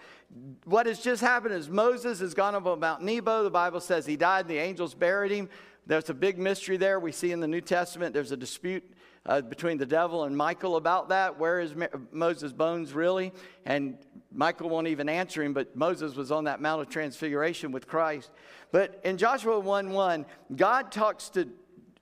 What 0.64 0.87
has 0.87 0.99
just 0.99 1.23
happened 1.23 1.54
is 1.54 1.69
Moses 1.69 2.19
has 2.19 2.35
gone 2.35 2.57
up 2.57 2.66
on 2.66 2.81
Mount 2.81 3.02
Nebo. 3.02 3.45
The 3.45 3.50
Bible 3.50 3.78
says 3.78 4.04
he 4.04 4.16
died, 4.16 4.40
and 4.40 4.50
the 4.50 4.59
angels 4.59 4.92
buried 4.92 5.31
him. 5.31 5.49
There's 5.87 6.11
a 6.11 6.14
big 6.14 6.37
mystery 6.37 6.78
there. 6.78 6.99
We 6.99 7.12
see 7.12 7.31
in 7.31 7.38
the 7.38 7.47
New 7.47 7.61
Testament 7.61 8.12
there's 8.12 8.33
a 8.33 8.37
dispute 8.37 8.83
uh, 9.25 9.40
between 9.40 9.78
the 9.78 9.87
devil 9.87 10.25
and 10.25 10.37
Michael 10.37 10.75
about 10.75 11.11
that. 11.11 11.38
Where 11.38 11.61
is 11.61 11.76
Moses' 12.11 12.52
bones 12.52 12.92
really? 12.92 13.33
And 13.64 13.99
Michael 14.35 14.69
won't 14.69 14.89
even 14.89 15.09
answer 15.09 15.43
him, 15.43 15.53
but 15.53 15.77
Moses 15.77 16.15
was 16.15 16.33
on 16.33 16.45
that 16.45 16.61
Mount 16.61 16.83
of 16.83 16.89
Transfiguration 16.89 17.73
with 17.73 17.87
Christ. 17.87 18.31
But 18.71 19.01
in 19.05 19.19
Joshua 19.19 19.59
1 19.61 19.91
1, 19.91 20.27
God 20.57 20.91
talks 20.93 21.29
to 21.31 21.49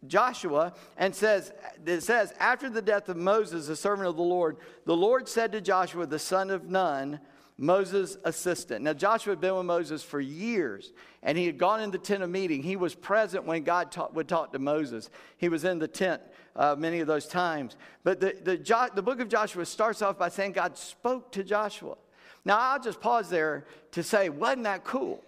Joshua 0.07 0.73
and 0.97 1.15
says, 1.15 1.53
it 1.85 2.03
says, 2.03 2.33
after 2.39 2.71
the 2.71 2.83
death 2.83 3.09
of 3.09 3.17
Moses, 3.17 3.67
the 3.67 3.77
servant 3.77 4.09
of 4.09 4.17
the 4.17 4.23
Lord, 4.23 4.57
the 4.87 4.97
Lord 4.97 5.29
said 5.29 5.53
to 5.53 5.61
Joshua, 5.61 6.07
the 6.07 6.19
son 6.19 6.51
of 6.51 6.71
Nun, 6.71 7.21
Moses' 7.59 8.17
assistant. 8.25 8.83
Now, 8.83 8.95
Joshua 8.95 9.33
had 9.33 9.41
been 9.41 9.55
with 9.55 9.67
Moses 9.67 10.03
for 10.03 10.19
years, 10.19 10.95
and 11.23 11.37
he 11.37 11.45
had 11.45 11.59
gone 11.59 11.83
in 11.83 11.91
the 11.91 11.99
tent 11.99 12.23
of 12.23 12.31
meeting. 12.31 12.63
He 12.63 12.77
was 12.77 12.95
present 12.95 13.45
when 13.45 13.65
God 13.65 13.93
talk, 13.93 14.17
would 14.17 14.29
talk 14.29 14.55
to 14.55 14.59
Moses. 14.59 15.11
He 15.37 15.51
was 15.51 15.65
in 15.65 15.79
the 15.79 15.87
tent 15.87 16.23
uh, 16.57 16.75
many 16.79 17.01
of 17.01 17.07
those 17.07 17.27
times. 17.27 17.77
But 18.03 18.19
the, 18.19 18.35
the, 18.43 18.91
the 18.95 19.03
book 19.03 19.21
of 19.21 19.29
Joshua 19.29 19.67
starts 19.67 20.01
off 20.01 20.19
by 20.19 20.31
saying 20.31 20.53
God 20.53 20.79
spoke 20.79 21.33
to 21.33 21.45
Joshua. 21.45 21.97
Now, 22.45 22.59
I'll 22.59 22.81
just 22.81 23.01
pause 23.01 23.29
there 23.29 23.65
to 23.93 24.03
say, 24.03 24.29
wasn't 24.29 24.65
that 24.65 24.85
cool? 24.85 25.23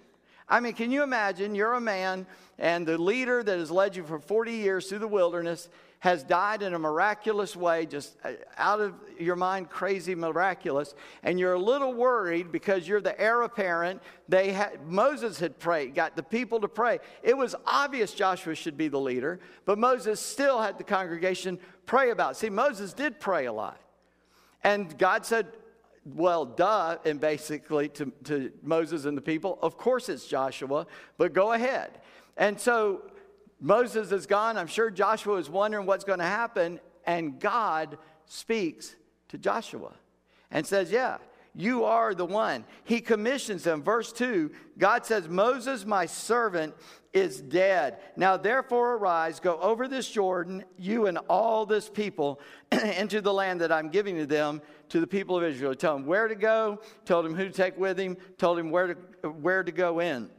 I 0.49 0.61
mean, 0.61 0.75
can 0.75 0.91
you 0.91 1.03
imagine 1.03 1.55
you're 1.55 1.75
a 1.75 1.81
man 1.81 2.27
and 2.59 2.87
the 2.87 2.99
leader 2.99 3.43
that 3.43 3.59
has 3.59 3.71
led 3.71 3.97
you 3.97 4.05
for 4.05 4.19
40 4.19 4.53
years 4.53 4.89
through 4.89 5.01
the 5.01 5.09
wilderness 5.09 5.69
has 6.03 6.25
died 6.25 6.63
in 6.63 6.75
a 6.75 6.79
miraculous 6.81 7.55
way, 7.55 7.87
just 7.87 8.17
uh, 8.25 8.33
out 8.59 8.81
of 8.81 8.93
your 9.21 9.37
mind, 9.37 9.71
crazy 9.71 10.17
miraculous, 10.17 10.97
and 11.23 11.39
you're 11.39 11.53
a 11.53 11.59
little 11.59 11.95
worried 11.95 12.51
because 12.51 12.89
you're 12.89 13.01
the 13.01 13.19
heir 13.21 13.43
apparent. 13.43 14.03
They 14.29 14.51
had, 14.51 14.85
Moses 14.85 15.39
had 15.39 15.61
prayed, 15.61 15.95
got 15.95 16.17
the 16.17 16.23
people 16.25 16.59
to 16.59 16.67
pray. 16.67 16.99
It 17.23 17.37
was 17.37 17.55
obvious 17.67 18.15
Joshua 18.15 18.57
should 18.57 18.77
be 18.77 18.89
the 18.89 18.99
leader, 18.99 19.39
but 19.65 19.79
Moses 19.79 20.19
still 20.19 20.61
had 20.61 20.77
the 20.77 20.83
congregation 20.83 21.57
pray 21.87 22.11
about. 22.11 22.37
See, 22.37 22.51
Moses 22.51 22.93
did 22.93 23.21
pray 23.21 23.47
a 23.47 23.53
lot. 23.53 23.79
And 24.65 24.99
God 24.99 25.25
said, 25.25 25.47
well, 26.05 26.45
duh, 26.45 26.99
and 27.05 27.21
basically 27.21 27.89
to, 27.91 28.13
to 28.25 28.53
Moses 28.63 29.05
and 29.05 29.17
the 29.17 29.23
people, 29.23 29.59
of 29.63 29.77
course 29.77 30.09
it's 30.09 30.27
Joshua, 30.27 30.87
but 31.17 31.33
go 31.33 31.53
ahead. 31.53 32.01
And 32.37 32.59
so 32.59 33.03
Moses 33.61 34.11
is 34.11 34.27
gone. 34.27 34.57
I'm 34.57 34.67
sure 34.67 34.91
Joshua 34.91 35.37
is 35.37 35.49
wondering 35.49 35.87
what's 35.87 36.05
going 36.05 36.19
to 36.19 36.25
happen. 36.25 36.81
And 37.05 37.39
God 37.39 37.99
speaks 38.27 38.97
to 39.29 39.39
Joshua 39.39 39.95
and 40.51 40.67
says, 40.67 40.91
Yeah, 40.91 41.19
you 41.55 41.85
are 41.85 42.15
the 42.15 42.27
one. 42.27 42.65
He 42.85 43.01
commissions 43.01 43.67
him. 43.67 43.83
Verse 43.83 44.13
2 44.13 44.51
God 44.79 45.07
says, 45.07 45.29
Moses, 45.29 45.85
my 45.85 46.07
servant, 46.07 46.75
is 47.13 47.41
dead. 47.41 47.99
Now 48.17 48.37
therefore 48.37 48.95
arise, 48.95 49.41
go 49.41 49.59
over 49.61 49.87
this 49.89 50.09
Jordan, 50.09 50.65
you 50.79 51.07
and 51.07 51.19
all 51.29 51.67
this 51.67 51.89
people, 51.89 52.41
into 52.73 53.21
the 53.21 53.33
land 53.33 53.61
that 53.61 53.71
I'm 53.71 53.91
giving 53.91 54.17
to 54.17 54.27
them, 54.27 54.63
to 54.89 55.01
the 55.01 55.07
people 55.07 55.37
of 55.37 55.45
Israel. 55.45 55.75
Tell 55.75 55.97
him 55.97 56.07
where 56.07 56.29
to 56.29 56.35
go, 56.35 56.81
told 57.05 57.27
him 57.27 57.35
who 57.35 57.45
to 57.45 57.53
take 57.53 57.79
with 57.79 57.99
him, 57.99 58.17
told 58.39 58.59
him 58.59 58.71
where 58.71 58.95
to, 58.95 59.29
where 59.29 59.63
to 59.63 59.73
go 59.73 60.01
in. 60.01 60.31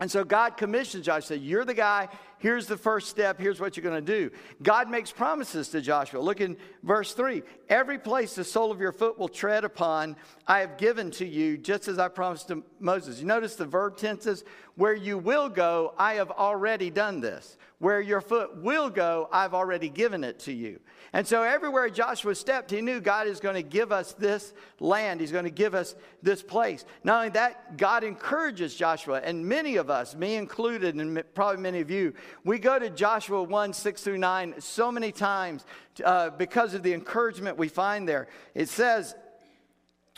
And 0.00 0.10
so 0.10 0.24
God 0.24 0.56
commissions 0.56 1.06
Joshua, 1.06 1.36
You're 1.36 1.64
the 1.64 1.74
guy, 1.74 2.08
here's 2.38 2.66
the 2.66 2.76
first 2.76 3.08
step, 3.08 3.38
here's 3.38 3.60
what 3.60 3.76
you're 3.76 3.84
going 3.84 4.04
to 4.04 4.12
do. 4.12 4.30
God 4.62 4.90
makes 4.90 5.12
promises 5.12 5.68
to 5.68 5.80
Joshua. 5.80 6.20
Look 6.20 6.40
in 6.40 6.56
verse 6.82 7.14
3 7.14 7.42
Every 7.68 7.98
place 7.98 8.34
the 8.34 8.44
sole 8.44 8.72
of 8.72 8.80
your 8.80 8.92
foot 8.92 9.18
will 9.18 9.28
tread 9.28 9.64
upon, 9.64 10.16
I 10.46 10.60
have 10.60 10.78
given 10.78 11.10
to 11.12 11.26
you, 11.26 11.56
just 11.56 11.86
as 11.86 11.98
I 11.98 12.08
promised 12.08 12.48
to 12.48 12.64
Moses. 12.80 13.20
You 13.20 13.26
notice 13.26 13.54
the 13.54 13.66
verb 13.66 13.96
tenses? 13.96 14.44
Where 14.74 14.94
you 14.94 15.16
will 15.16 15.48
go, 15.48 15.94
I 15.96 16.14
have 16.14 16.32
already 16.32 16.90
done 16.90 17.20
this. 17.20 17.56
Where 17.78 18.00
your 18.00 18.20
foot 18.20 18.62
will 18.62 18.88
go, 18.88 19.28
I've 19.32 19.52
already 19.52 19.88
given 19.88 20.24
it 20.24 20.38
to 20.40 20.52
you. 20.52 20.80
And 21.12 21.26
so 21.26 21.42
everywhere 21.42 21.88
Joshua 21.90 22.34
stepped, 22.34 22.70
he 22.70 22.80
knew 22.80 23.00
God 23.00 23.28
is 23.28 23.38
going 23.38 23.54
to 23.54 23.62
give 23.62 23.92
us 23.92 24.14
this 24.14 24.52
land. 24.80 25.20
He's 25.20 25.30
going 25.30 25.44
to 25.44 25.50
give 25.50 25.74
us 25.74 25.94
this 26.22 26.42
place. 26.42 26.84
Not 27.04 27.18
only 27.18 27.28
that, 27.30 27.76
God 27.76 28.02
encourages 28.02 28.74
Joshua, 28.74 29.20
and 29.22 29.46
many 29.46 29.76
of 29.76 29.90
us, 29.90 30.16
me 30.16 30.34
included, 30.34 30.96
and 30.96 31.22
probably 31.34 31.62
many 31.62 31.80
of 31.80 31.90
you, 31.90 32.14
we 32.44 32.58
go 32.58 32.78
to 32.80 32.90
Joshua 32.90 33.42
1 33.42 33.72
6 33.72 34.02
through 34.02 34.18
9 34.18 34.54
so 34.58 34.90
many 34.90 35.12
times 35.12 35.64
uh, 36.04 36.30
because 36.30 36.74
of 36.74 36.82
the 36.82 36.92
encouragement 36.92 37.58
we 37.58 37.68
find 37.68 38.08
there. 38.08 38.26
It 38.54 38.68
says, 38.68 39.14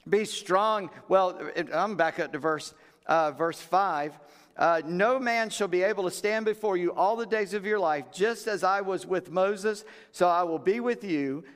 Be 0.08 0.25
strong. 0.25 0.88
Well, 1.08 1.38
I'm 1.75 1.96
back 1.96 2.20
up 2.20 2.32
to 2.32 2.38
verse, 2.38 2.72
uh, 3.06 3.32
verse 3.32 3.60
5. 3.60 4.18
Uh, 4.56 4.80
no 4.86 5.18
man 5.18 5.50
shall 5.50 5.68
be 5.68 5.82
able 5.82 6.04
to 6.04 6.10
stand 6.10 6.46
before 6.46 6.76
you 6.76 6.92
all 6.94 7.14
the 7.16 7.26
days 7.26 7.52
of 7.52 7.66
your 7.66 7.78
life, 7.78 8.06
just 8.12 8.46
as 8.46 8.64
I 8.64 8.80
was 8.80 9.06
with 9.06 9.30
Moses, 9.30 9.84
so 10.12 10.28
I 10.28 10.44
will 10.44 10.58
be 10.58 10.80
with 10.80 11.04
you. 11.04 11.44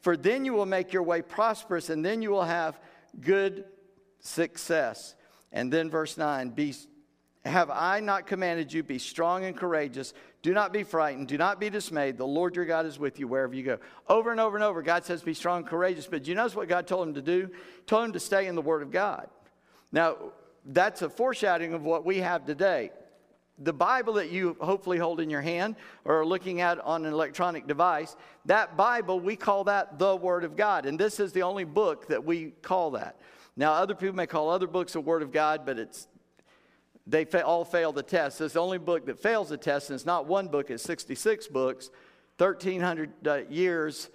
for 0.00 0.16
then 0.16 0.44
you 0.44 0.52
will 0.52 0.66
make 0.66 0.92
your 0.92 1.02
way 1.02 1.22
prosperous, 1.22 1.90
and 1.90 2.04
then 2.04 2.22
you 2.22 2.30
will 2.30 2.44
have 2.44 2.78
good 3.20 3.64
success. 4.20 5.14
And 5.52 5.72
then 5.72 5.90
verse 5.90 6.16
9 6.16 6.50
Be, 6.50 6.74
Have 7.44 7.70
I 7.70 8.00
not 8.00 8.26
commanded 8.26 8.72
you, 8.72 8.82
be 8.82 8.98
strong 8.98 9.44
and 9.44 9.56
courageous? 9.56 10.14
Do 10.40 10.52
not 10.52 10.72
be 10.72 10.84
frightened, 10.84 11.28
do 11.28 11.36
not 11.36 11.58
be 11.58 11.68
dismayed. 11.68 12.16
The 12.16 12.26
Lord 12.26 12.54
your 12.54 12.64
God 12.64 12.86
is 12.86 12.98
with 12.98 13.18
you 13.18 13.26
wherever 13.26 13.54
you 13.54 13.64
go. 13.64 13.78
Over 14.08 14.30
and 14.30 14.38
over 14.40 14.56
and 14.56 14.64
over, 14.64 14.82
God 14.82 15.04
says, 15.04 15.22
Be 15.22 15.34
strong 15.34 15.58
and 15.58 15.66
courageous. 15.66 16.06
But 16.06 16.26
you 16.28 16.34
notice 16.34 16.54
what 16.54 16.68
God 16.68 16.86
told 16.86 17.08
him 17.08 17.14
to 17.14 17.22
do? 17.22 17.48
He 17.48 17.82
told 17.86 18.04
him 18.04 18.12
to 18.12 18.20
stay 18.20 18.46
in 18.46 18.54
the 18.54 18.62
Word 18.62 18.82
of 18.82 18.90
God. 18.90 19.28
Now, 19.90 20.16
that's 20.64 21.02
a 21.02 21.08
foreshadowing 21.08 21.72
of 21.72 21.82
what 21.82 22.04
we 22.04 22.18
have 22.18 22.44
today 22.44 22.90
the 23.58 23.72
Bible 23.72 24.14
that 24.14 24.30
you 24.30 24.56
hopefully 24.60 24.98
hold 24.98 25.20
in 25.20 25.30
your 25.30 25.40
hand 25.40 25.76
or 26.04 26.20
are 26.20 26.26
looking 26.26 26.60
at 26.60 26.78
on 26.80 27.04
an 27.04 27.12
electronic 27.12 27.66
device, 27.66 28.16
that 28.44 28.76
Bible, 28.76 29.20
we 29.20 29.36
call 29.36 29.64
that 29.64 29.98
the 29.98 30.14
Word 30.14 30.44
of 30.44 30.56
God. 30.56 30.86
And 30.86 30.98
this 30.98 31.20
is 31.20 31.32
the 31.32 31.42
only 31.42 31.64
book 31.64 32.08
that 32.08 32.24
we 32.24 32.52
call 32.62 32.92
that. 32.92 33.16
Now, 33.56 33.72
other 33.72 33.94
people 33.94 34.14
may 34.14 34.26
call 34.26 34.50
other 34.50 34.68
books 34.68 34.92
the 34.92 35.00
Word 35.00 35.22
of 35.22 35.32
God, 35.32 35.66
but 35.66 35.78
it's 35.78 36.06
they 37.08 37.24
all 37.24 37.64
fail 37.64 37.90
the 37.90 38.02
test. 38.02 38.40
It's 38.40 38.54
the 38.54 38.60
only 38.60 38.76
book 38.76 39.06
that 39.06 39.18
fails 39.18 39.48
the 39.48 39.56
test, 39.56 39.88
and 39.88 39.94
it's 39.94 40.04
not 40.04 40.26
one 40.26 40.48
book, 40.48 40.70
it's 40.70 40.82
66 40.82 41.48
books, 41.48 41.90
1,300 42.36 43.26
uh, 43.26 43.40
years, 43.48 44.10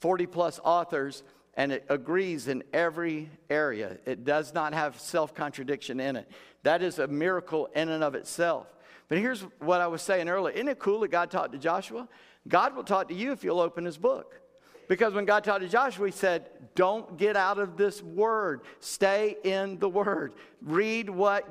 40 0.00 0.26
plus 0.26 0.60
authors, 0.64 1.22
and 1.56 1.70
it 1.70 1.86
agrees 1.88 2.48
in 2.48 2.64
every 2.72 3.30
area. 3.48 3.98
It 4.04 4.24
does 4.24 4.52
not 4.52 4.74
have 4.74 4.98
self 4.98 5.32
contradiction 5.32 6.00
in 6.00 6.16
it. 6.16 6.28
That 6.64 6.82
is 6.82 6.98
a 6.98 7.06
miracle 7.06 7.68
in 7.74 7.88
and 7.88 8.02
of 8.02 8.16
itself. 8.16 8.73
But 9.08 9.18
here's 9.18 9.42
what 9.58 9.80
I 9.80 9.86
was 9.86 10.02
saying 10.02 10.28
earlier. 10.28 10.54
Isn't 10.54 10.68
it 10.68 10.78
cool 10.78 11.00
that 11.00 11.10
God 11.10 11.30
talked 11.30 11.52
to 11.52 11.58
Joshua? 11.58 12.08
God 12.48 12.74
will 12.74 12.84
talk 12.84 13.08
to 13.08 13.14
you 13.14 13.32
if 13.32 13.44
you'll 13.44 13.60
open 13.60 13.84
his 13.84 13.98
book. 13.98 14.40
Because 14.88 15.14
when 15.14 15.24
God 15.24 15.44
talked 15.44 15.62
to 15.62 15.68
Joshua, 15.68 16.06
he 16.06 16.12
said, 16.12 16.50
Don't 16.74 17.16
get 17.16 17.36
out 17.36 17.58
of 17.58 17.76
this 17.76 18.02
word. 18.02 18.62
Stay 18.80 19.36
in 19.44 19.78
the 19.78 19.88
word. 19.88 20.34
Read 20.60 21.08
what 21.08 21.48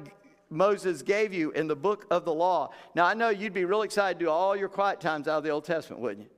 Moses 0.50 1.02
gave 1.02 1.34
you 1.34 1.52
in 1.52 1.68
the 1.68 1.76
book 1.76 2.06
of 2.12 2.26
the 2.26 2.34
law. 2.34 2.70
Now, 2.96 3.06
I 3.06 3.16
know 3.16 3.30
you'd 3.30 3.54
be 3.54 3.66
real 3.66 3.82
excited 3.82 4.20
to 4.20 4.26
do 4.26 4.30
all 4.30 4.56
your 4.56 4.70
quiet 4.70 5.02
times 5.02 5.28
out 5.28 5.40
of 5.40 5.44
the 5.44 5.50
Old 5.50 5.66
Testament, 5.66 6.02
wouldn't 6.02 6.28
you? 6.28 6.30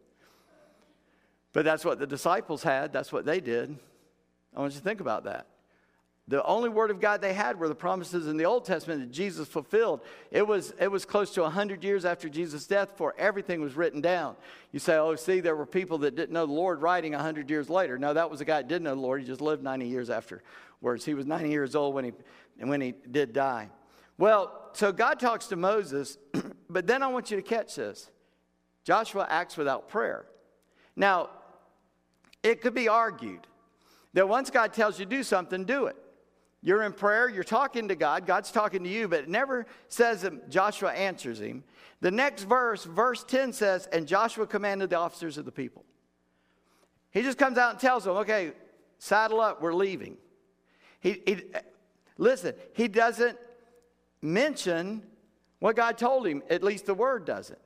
But 1.52 1.66
that's 1.66 1.86
what 1.86 2.00
the 2.00 2.08
disciples 2.08 2.64
had, 2.64 2.92
that's 2.92 3.12
what 3.12 3.26
they 3.26 3.40
did. 3.40 3.78
I 4.56 4.60
want 4.60 4.74
you 4.74 4.80
to 4.80 4.84
think 4.84 5.02
about 5.02 5.26
that. 5.26 5.48
The 6.28 6.44
only 6.44 6.70
word 6.70 6.90
of 6.90 7.00
God 7.00 7.22
they 7.22 7.36
had 7.36 7.60
were 7.60 7.68
the 7.68 7.76
promises 7.76 8.28
in 8.28 8.36
the 8.36 8.46
Old 8.46 8.66
Testament 8.66 9.00
that 9.02 9.12
Jesus 9.12 9.48
fulfilled. 9.48 10.02
It 10.32 10.48
was, 10.48 10.74
it 10.80 10.92
was 10.92 11.06
close 11.06 11.32
to 11.36 11.42
100 11.44 11.84
years 11.84 12.04
after 12.04 12.28
Jesus' 12.30 12.66
death 12.66 12.92
before 12.92 13.14
everything 13.18 13.62
was 13.62 13.76
written 13.76 14.02
down. 14.02 14.36
You 14.72 14.80
say, 14.80 14.96
oh, 14.96 15.16
see, 15.16 15.40
there 15.40 15.56
were 15.56 15.68
people 15.68 16.00
that 16.00 16.16
didn't 16.16 16.32
know 16.32 16.48
the 16.48 16.54
Lord 16.54 16.82
writing 16.82 17.12
100 17.12 17.48
years 17.48 17.70
later. 17.70 18.00
No, 18.00 18.12
that 18.16 18.32
was 18.32 18.42
a 18.42 18.46
guy 18.46 18.58
that 18.58 18.68
didn't 18.68 18.84
know 18.84 18.96
the 18.96 19.02
Lord. 19.02 19.22
He 19.22 19.28
just 19.28 19.40
lived 19.40 19.64
90 19.64 19.88
years 19.88 20.10
afterwards. 20.10 21.06
He 21.06 21.14
was 21.14 21.28
90 21.28 21.50
years 21.50 21.76
old 21.76 21.94
when 21.94 22.06
he, 22.06 22.14
when 22.58 22.82
he 22.82 22.96
did 23.12 23.32
die. 23.32 23.70
Well, 24.18 24.70
so 24.74 24.92
God 24.92 25.20
talks 25.20 25.46
to 25.48 25.56
Moses, 25.56 26.18
but 26.70 26.88
then 26.88 27.04
I 27.04 27.08
want 27.08 27.30
you 27.30 27.38
to 27.38 27.44
catch 27.44 27.76
this 27.76 28.10
Joshua 28.84 29.28
acts 29.30 29.58
without 29.58 29.90
prayer. 29.90 30.26
Now, 30.96 31.30
it 32.42 32.62
could 32.62 32.74
be 32.74 32.88
argued 32.88 33.46
that 34.14 34.28
once 34.28 34.50
God 34.50 34.74
tells 34.74 34.98
you 34.98 35.06
to 35.06 35.10
do 35.10 35.22
something, 35.22 35.66
do 35.66 35.86
it. 35.86 35.96
You're 36.66 36.82
in 36.82 36.94
prayer, 36.94 37.30
you're 37.30 37.44
talking 37.44 37.90
to 37.90 37.96
God, 37.96 38.26
God's 38.26 38.52
talking 38.52 38.84
to 38.84 38.90
you, 38.90 39.08
but 39.08 39.20
it 39.20 39.30
never 39.30 39.68
says 39.88 40.24
that 40.24 40.50
Joshua 40.50 40.92
answers 40.92 41.40
him. 41.40 41.64
The 42.02 42.10
next 42.10 42.46
verse, 42.46 42.86
verse 42.86 43.24
10 43.24 43.54
says, 43.54 43.88
And 43.92 44.08
Joshua 44.08 44.48
commanded 44.48 44.90
the 44.90 44.98
officers 44.98 45.38
of 45.38 45.46
the 45.46 45.52
people. 45.52 45.86
He 47.12 47.22
just 47.22 47.38
comes 47.38 47.60
out 47.60 47.70
and 47.70 47.80
tells 47.80 48.06
them, 48.06 48.18
Okay, 48.18 48.54
saddle 48.98 49.42
up, 49.42 49.62
we're 49.62 49.76
leaving. 49.76 50.18
He, 51.02 51.22
he, 51.28 51.44
listen, 52.18 52.56
he 52.74 52.88
doesn't 52.88 53.38
mention 54.24 55.04
what 55.60 55.76
God 55.76 56.00
told 56.00 56.26
him, 56.26 56.42
at 56.50 56.64
least 56.64 56.88
the 56.88 56.96
word 56.96 57.26
doesn't. 57.26 57.60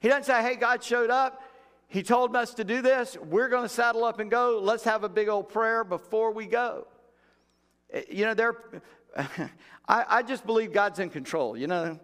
He 0.00 0.08
doesn't 0.08 0.24
say, 0.24 0.42
Hey, 0.42 0.56
God 0.56 0.82
showed 0.82 1.10
up. 1.10 1.44
He 1.86 2.02
told 2.02 2.34
us 2.34 2.54
to 2.54 2.64
do 2.64 2.82
this. 2.82 3.16
We're 3.16 3.48
going 3.48 3.62
to 3.62 3.68
saddle 3.68 4.04
up 4.04 4.18
and 4.18 4.32
go. 4.32 4.58
Let's 4.60 4.82
have 4.82 5.04
a 5.04 5.08
big 5.08 5.28
old 5.28 5.48
prayer 5.48 5.84
before 5.84 6.32
we 6.32 6.46
go. 6.46 6.88
You 8.08 8.26
know, 8.26 8.34
there, 8.34 8.56
I, 9.88 10.04
I 10.08 10.22
just 10.22 10.46
believe 10.46 10.72
God's 10.72 10.98
in 10.98 11.10
control, 11.10 11.56
you 11.56 11.66
know. 11.66 11.98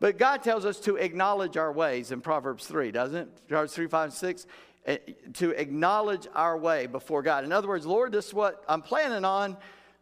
But 0.00 0.18
God 0.18 0.42
tells 0.42 0.64
us 0.64 0.78
to 0.80 0.96
acknowledge 0.96 1.56
our 1.56 1.72
ways 1.72 2.12
in 2.12 2.20
Proverbs 2.20 2.66
3, 2.66 2.92
doesn't 2.92 3.16
it? 3.16 3.48
Proverbs 3.48 3.74
3, 3.74 3.88
5, 3.88 4.04
and 4.04 4.12
6. 4.12 4.46
Eh, 4.86 4.96
to 5.34 5.50
acknowledge 5.50 6.26
our 6.34 6.56
way 6.56 6.86
before 6.86 7.22
God. 7.22 7.44
In 7.44 7.52
other 7.52 7.68
words, 7.68 7.84
Lord, 7.84 8.12
this 8.12 8.28
is 8.28 8.34
what 8.34 8.64
I'm 8.68 8.80
planning 8.80 9.24
on. 9.24 9.56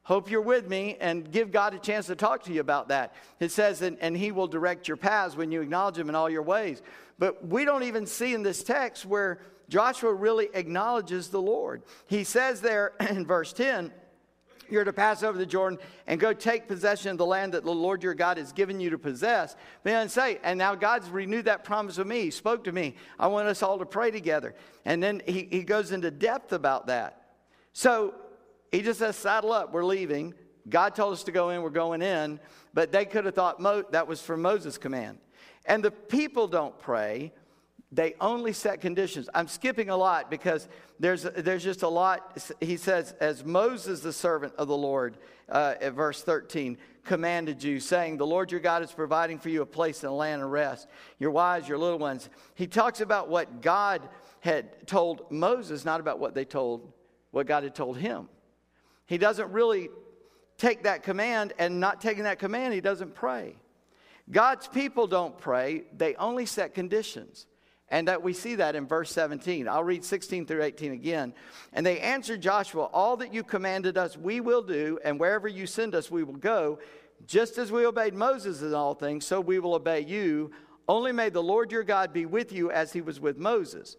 Hope 0.05 0.31
you're 0.31 0.41
with 0.41 0.69
me 0.69 0.97
and 1.01 1.29
give 1.33 1.51
God 1.51 1.75
a 1.75 1.79
chance 1.81 2.07
to 2.07 2.15
talk 2.15 2.45
to 2.45 2.53
you 2.53 2.61
about 2.61 2.89
that. 2.89 3.13
It 3.41 3.51
says, 3.51 3.83
and, 3.83 3.99
and 4.01 4.17
He 4.17 4.31
will 4.31 4.47
direct 4.47 4.87
your 4.87 4.97
paths 4.97 5.35
when 5.35 5.51
you 5.51 5.61
acknowledge 5.61 5.99
Him 5.99 6.09
in 6.09 6.15
all 6.15 6.31
your 6.31 6.43
ways. 6.43 6.83
But 7.19 7.49
we 7.49 7.65
don't 7.65 7.83
even 7.83 8.07
see 8.07 8.33
in 8.33 8.45
this 8.45 8.63
text 8.63 9.05
where 9.05 9.41
Joshua 9.69 10.13
really 10.13 10.49
acknowledges 10.55 11.29
the 11.29 11.43
Lord. 11.43 11.83
He 12.07 12.23
says 12.23 12.61
there 12.61 12.93
in 13.11 13.27
verse 13.27 13.53
10, 13.53 13.93
you're 14.71 14.85
to 14.85 14.93
pass 14.93 15.23
over 15.23 15.39
the 15.39 15.47
Jordan 15.47 15.79
and 16.07 16.21
go 16.21 16.33
take 16.33 16.69
possession 16.69 17.11
of 17.11 17.19
the 17.19 17.27
land 17.27 17.55
that 17.55 17.65
the 17.65 17.73
Lord 17.73 18.03
your 18.03 18.15
God 18.15 18.39
has 18.39 18.53
given 18.53 18.81
you 18.81 18.91
to 18.91 18.99
possess. 18.99 19.57
Then 19.83 20.09
say, 20.09 20.39
and 20.43 20.59
now 20.59 20.75
God's 20.75 21.09
renewed 21.09 21.47
that 21.47 21.65
promise 21.65 21.99
with 21.99 22.07
me. 22.07 22.23
He 22.23 22.31
spoke 22.31 22.65
to 22.65 22.73
me. 22.73 22.95
I 23.19 23.27
want 23.29 23.49
us 23.49 23.63
all 23.63 23.79
to 23.79 23.87
pray 23.87 24.11
together. 24.11 24.55
And 24.85 25.03
then 25.03 25.23
he, 25.27 25.49
he 25.51 25.63
goes 25.63 25.93
into 25.93 26.11
depth 26.11 26.53
about 26.53 26.87
that. 26.89 27.31
So 27.73 28.15
he 28.73 28.83
just 28.83 28.99
says, 28.99 29.17
saddle 29.17 29.53
up, 29.53 29.73
we're 29.73 29.85
leaving. 29.85 30.35
God 30.69 30.95
told 30.95 31.13
us 31.13 31.23
to 31.25 31.33
go 31.33 31.51
in, 31.51 31.63
we're 31.63 31.71
going 31.71 32.03
in. 32.03 32.41
But 32.75 32.93
they 32.93 33.05
could 33.05 33.25
have 33.25 33.35
thought 33.35 33.61
Mo- 33.61 33.85
that 33.91 34.07
was 34.07 34.21
from 34.21 34.43
Moses' 34.43 34.79
command. 34.79 35.19
And 35.65 35.85
the 35.85 35.91
people 35.91 36.47
don't 36.49 36.79
pray 36.79 37.33
they 37.97 38.15
only 38.21 38.53
set 38.53 38.83
conditions. 38.83 39.31
I'm 39.35 39.49
skipping 39.49 39.89
a 39.89 39.97
lot 39.97 40.31
because 40.31 40.69
there's, 41.01 41.23
there's 41.23 41.65
just 41.65 41.83
a 41.83 41.89
lot. 41.89 42.39
He 42.61 42.77
says, 42.77 43.15
as 43.21 43.43
Moses, 43.43 44.01
the 44.01 44.13
servant 44.13 44.53
of 44.59 44.69
the 44.69 44.77
Lord, 44.77 45.17
uh, 45.49 45.77
at 45.81 45.95
verse 45.95 46.23
13, 46.23 46.77
commanded 47.05 47.65
you, 47.65 47.81
saying, 47.81 48.19
The 48.19 48.27
Lord 48.27 48.53
your 48.53 48.61
God 48.61 48.83
is 48.83 48.93
providing 48.93 49.39
for 49.39 49.49
you 49.49 49.63
a 49.63 49.67
place 49.67 50.03
in 50.03 50.11
a 50.11 50.15
land 50.15 50.43
of 50.43 50.51
rest, 50.51 50.89
your 51.19 51.31
wives, 51.31 51.67
your 51.67 51.79
little 51.79 51.99
ones. 51.99 52.29
He 52.55 52.67
talks 52.67 53.01
about 53.01 53.31
what 53.31 53.63
God 53.63 54.07
had 54.41 54.87
told 54.87 55.33
Moses, 55.33 55.87
not 55.87 55.99
about 55.99 56.19
what 56.19 56.35
they 56.35 56.45
told, 56.45 56.93
what 57.31 57.47
God 57.47 57.63
had 57.63 57.75
told 57.75 57.97
him. 57.97 58.29
He 59.07 59.17
doesn't 59.17 59.51
really 59.53 59.89
take 60.59 60.83
that 60.83 61.03
command, 61.03 61.55
and 61.59 61.81
not 61.81 62.03
taking 62.03 62.25
that 62.25 62.39
command, 62.39 62.75
he 62.75 62.83
doesn't 62.83 63.15
pray. 63.15 63.57
God's 64.31 64.69
people 64.69 65.07
don't 65.07 65.39
pray, 65.39 65.85
they 65.97 66.15
only 66.17 66.45
set 66.45 66.75
conditions. 66.75 67.47
And 67.89 68.09
that 68.09 68.23
we 68.23 68.33
see 68.33 68.57
that 68.57 68.75
in 68.75 68.87
verse 68.87 69.13
17. 69.13 69.69
I'll 69.69 69.85
read 69.85 70.05
16 70.05 70.47
through 70.47 70.63
18 70.63 70.93
again. 70.93 71.33
And 71.73 71.87
they 71.87 72.01
answered 72.01 72.41
Joshua, 72.41 72.85
All 72.85 73.17
that 73.19 73.33
you 73.33 73.45
commanded 73.45 73.97
us, 73.97 74.17
we 74.17 74.41
will 74.41 74.63
do, 74.63 74.99
and 75.05 75.21
wherever 75.21 75.47
you 75.47 75.67
send 75.67 75.95
us, 75.95 76.11
we 76.11 76.25
will 76.25 76.35
go. 76.35 76.81
Just 77.27 77.59
as 77.59 77.71
we 77.71 77.87
obeyed 77.87 78.15
Moses 78.15 78.61
in 78.63 78.75
all 78.75 78.95
things, 78.95 79.25
so 79.25 79.41
we 79.41 79.59
will 79.59 79.75
obey 79.75 80.01
you. 80.01 80.51
Only 80.89 81.13
may 81.13 81.31
the 81.31 81.43
Lord 81.43 81.73
your 81.73 81.85
God 81.85 82.13
be 82.13 82.27
with 82.27 82.53
you 82.53 82.71
as 82.71 82.93
he 82.93 83.01
was 83.01 83.21
with 83.21 83.39
Moses. 83.39 83.97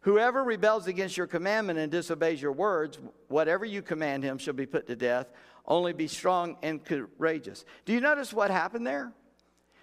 Whoever 0.00 0.44
rebels 0.44 0.86
against 0.86 1.16
your 1.16 1.26
commandment 1.26 1.80
and 1.80 1.90
disobeys 1.90 2.40
your 2.40 2.52
words, 2.52 2.98
whatever 3.26 3.64
you 3.64 3.82
command 3.82 4.22
him 4.22 4.38
shall 4.38 4.54
be 4.54 4.66
put 4.66 4.86
to 4.86 4.94
death. 4.94 5.26
Only 5.66 5.92
be 5.92 6.06
strong 6.06 6.56
and 6.62 6.84
courageous. 6.84 7.64
Do 7.84 7.92
you 7.92 8.00
notice 8.00 8.32
what 8.32 8.52
happened 8.52 8.86
there? 8.86 9.12